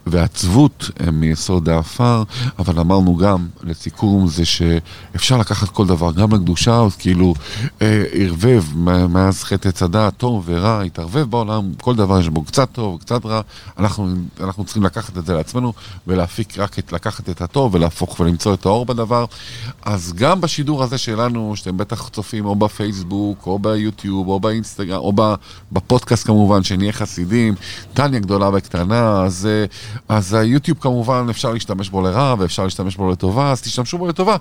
ועצבות 0.06 0.90
הם 1.00 1.20
מיסוד 1.20 1.70
העפר, 1.70 2.24
אבל 2.60 2.80
אמרנו 2.80 3.16
גם, 3.16 3.48
לסיכום, 3.64 4.28
זה 4.28 4.46
שאפשר 4.46 5.38
לקחת 5.38 5.70
כל 5.70 5.88
דבר, 5.88 6.12
גם 6.12 6.34
לקדושה, 6.34 6.82
אז 6.82 6.96
כאילו 6.96 7.34
אה, 7.82 8.04
ערבב 8.12 8.64
מאז 9.10 9.44
חטא 9.44 9.70
הדעת, 9.82 10.18
טוב 10.18 10.44
ורע, 10.46 10.82
התערבב 10.82 11.24
בעולם, 11.30 11.72
כל 11.82 11.96
דבר 11.96 12.20
יש 12.20 12.30
בו 12.30 12.44
קצת 12.44 12.70
טוב, 12.72 13.00
קצת 13.00 13.26
רע, 13.26 13.42
אנחנו, 13.78 14.14
אנחנו 14.40 14.64
צריכים 14.64 14.84
לקחת 14.84 15.18
את 15.18 15.26
זה 15.26 15.34
לעצמנו 15.34 15.74
ולהפיק 16.08 16.60
רק 16.60 16.80
את, 16.80 16.94
לקחת 16.94 17.30
את 17.30 17.42
הטוב 17.42 17.76
ולהפוך 17.76 18.20
ולמצוא 18.20 18.54
את 18.54 18.66
האור 18.66 18.86
בדבר. 18.86 19.26
אז 19.86 20.14
גם 20.16 20.42
בשידור 20.42 20.84
הזה 20.84 20.98
שלנו, 20.98 21.54
שאתם 21.56 21.78
בטח 21.78 22.10
צופים 22.10 22.46
או 22.46 22.56
בפייסבוק, 22.56 23.48
או 23.48 23.60
ביוטיוב, 23.60 24.28
או 24.28 24.40
באינסטגרם, 24.40 24.98
או 24.98 25.14
בפודקאסט 25.72 26.28
כמובן, 26.28 26.64
שנהיה 26.64 26.92
חסידים, 26.92 27.56
טניה 27.94 28.20
גדולה 28.20 28.50
וקטנה, 28.54 29.24
אז, 29.24 29.46
אה, 29.52 29.66
אז 30.10 30.34
היוטיוב 30.34 30.78
כמובן 30.82 31.28
אפשר 31.30 31.54
להשתמש 31.54 31.90
בו 31.90 32.02
לרע 32.02 32.36
ואפשר 32.40 32.64
להשתמש 32.64 32.96
בו 32.96 33.12
לטובה, 33.12 33.52
אז 33.52 33.62
תשתמשו 33.62 33.98
בו 33.98 34.08
לטובה 34.08 34.36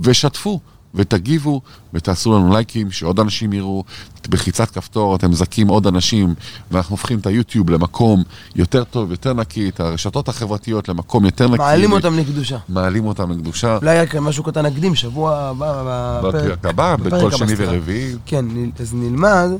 ושתפו. 0.00 0.60
ותגיבו, 0.96 1.60
ותעשו 1.94 2.38
לנו 2.38 2.52
לייקים, 2.52 2.90
שעוד 2.90 3.20
אנשים 3.20 3.52
יראו. 3.52 3.84
בחיצת 4.28 4.70
כפתור 4.70 5.16
אתם 5.16 5.30
מזכים 5.30 5.68
עוד 5.68 5.86
אנשים, 5.86 6.34
ואנחנו 6.70 6.92
הופכים 6.92 7.18
את 7.18 7.26
היוטיוב 7.26 7.70
למקום 7.70 8.22
יותר 8.56 8.84
טוב, 8.84 9.10
יותר 9.10 9.32
נקי, 9.32 9.68
את 9.68 9.80
הרשתות 9.80 10.28
החברתיות 10.28 10.88
למקום 10.88 11.24
יותר 11.24 11.48
נקי. 11.48 11.58
מעלים 11.58 11.92
אותם 11.92 12.18
לקדושה. 12.18 12.56
מעלים 12.68 13.06
אותם 13.06 13.32
לקדושה. 13.32 13.76
אולי 13.76 14.00
רק 14.00 14.14
משהו 14.14 14.44
קטן 14.44 14.66
נקדים, 14.66 14.94
שבוע 14.94 15.36
הבא, 15.36 16.20
בפרק 16.24 16.66
הבא, 16.66 16.96
בכל 16.96 17.30
שני. 17.30 17.52
ורביעי. 17.56 18.14
כן, 18.26 18.44
אז 18.80 18.94
נלמד 18.94 19.50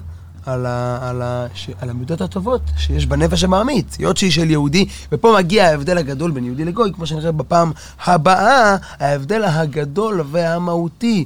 על, 0.46 0.66
ה, 0.66 0.98
על, 1.10 1.22
ה, 1.22 1.46
ש, 1.54 1.70
על 1.80 1.90
המידות 1.90 2.20
הטובות 2.20 2.62
שיש 2.76 3.06
בנפש 3.06 3.44
המעמית, 3.44 3.96
היות 3.98 4.16
שהיא 4.16 4.30
של 4.30 4.50
יהודי, 4.50 4.86
ופה 5.12 5.34
מגיע 5.38 5.66
ההבדל 5.66 5.98
הגדול 5.98 6.30
בין 6.30 6.44
יהודי 6.44 6.64
לגוי, 6.64 6.92
כמו 6.92 7.06
שנראה 7.06 7.32
בפעם 7.32 7.72
הבאה, 8.04 8.76
ההבדל 8.98 9.44
הגדול 9.44 10.20
והמהותי 10.30 11.24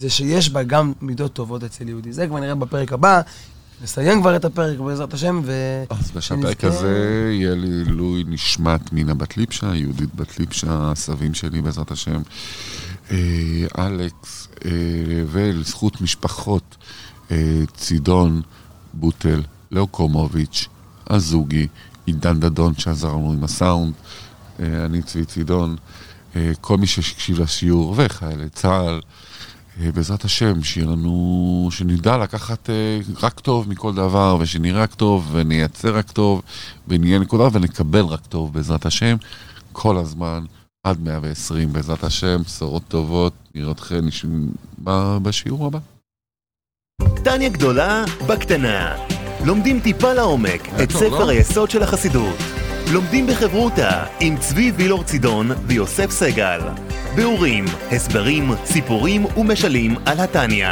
זה 0.00 0.10
שיש 0.10 0.50
בה 0.50 0.62
גם 0.62 0.92
מידות 1.00 1.32
טובות 1.32 1.64
אצל 1.64 1.88
יהודי. 1.88 2.12
זה 2.12 2.26
כבר 2.26 2.40
נראה 2.40 2.54
בפרק 2.54 2.92
הבא. 2.92 3.20
נסיים 3.82 4.20
כבר 4.20 4.36
את 4.36 4.44
הפרק 4.44 4.78
בעזרת 4.78 5.14
השם, 5.14 5.40
ו... 5.44 5.52
אז 5.90 6.10
בשפרק 6.10 6.64
הזה 6.64 7.30
יהיה 7.32 7.54
לעילוי 7.54 8.24
נשמת 8.28 8.92
מינה 8.92 9.14
בת 9.14 9.36
ליפשה, 9.36 9.74
יהודית 9.74 10.14
בת 10.14 10.38
ליפשה, 10.38 10.66
הסבים 10.70 11.34
שלי 11.34 11.62
בעזרת 11.62 11.90
השם, 11.90 12.22
אה, 13.10 13.16
אלכס, 13.78 14.48
אה, 14.64 14.70
ולזכות 15.26 16.00
משפחות 16.00 16.76
אה, 17.30 17.62
צידון, 17.76 18.42
בוטל, 19.00 19.42
לאוקומוביץ', 19.70 20.68
הזוגי, 21.10 21.66
עידן 22.06 22.40
דדון 22.40 22.74
שעזר 22.74 23.08
לנו 23.08 23.32
עם 23.32 23.44
הסאונד, 23.44 23.92
אה, 24.60 24.84
אני 24.84 25.02
צבי 25.02 25.24
צידון, 25.24 25.76
אה, 26.36 26.52
כל 26.60 26.76
מי 26.76 26.86
שהקשיב 26.86 27.40
לשיעור, 27.40 27.94
וחיילי 27.96 28.48
צה"ל. 28.48 29.00
אה, 29.80 29.92
בעזרת 29.92 30.24
השם, 30.24 30.62
שיהיה 30.62 30.86
לנו, 30.86 31.68
שנדע 31.70 32.18
לקחת 32.18 32.70
רק 33.22 33.40
טוב 33.40 33.68
מכל 33.68 33.94
דבר, 33.94 34.36
ושנראה 34.40 34.82
רק 34.82 34.94
טוב, 34.94 35.28
ונייצר 35.32 35.96
רק 35.96 36.10
טוב, 36.10 36.42
ונהיה 36.88 37.18
נקודה, 37.18 37.48
ונקבל 37.52 38.04
רק 38.04 38.26
טוב, 38.26 38.52
בעזרת 38.52 38.86
השם, 38.86 39.16
כל 39.72 39.96
הזמן, 39.96 40.44
עד 40.84 41.00
120, 41.00 41.72
בעזרת 41.72 42.04
השם, 42.04 42.42
בשורות 42.46 42.82
טובות, 42.88 43.32
נראה 43.54 43.72
אתכם 43.72 44.08
בשיעור 45.22 45.66
הבא. 45.66 45.97
טניה 47.24 47.48
גדולה 47.48 48.04
בקטנה. 48.26 48.96
לומדים 49.44 49.80
טיפה 49.80 50.12
לעומק 50.12 50.68
את 50.82 50.90
ספר 50.90 51.24
לא? 51.24 51.28
היסוד 51.28 51.70
של 51.70 51.82
החסידות. 51.82 52.36
לומדים 52.92 53.26
בחברותה 53.26 54.04
עם 54.20 54.36
צבי 54.36 54.72
וילור 54.76 55.04
צידון 55.04 55.50
ויוסף 55.66 56.10
סגל. 56.10 56.60
ביאורים, 57.14 57.64
הסברים, 57.92 58.50
סיפורים 58.64 59.24
ומשלים 59.36 59.94
על 60.06 60.20
התניא. 60.20 60.68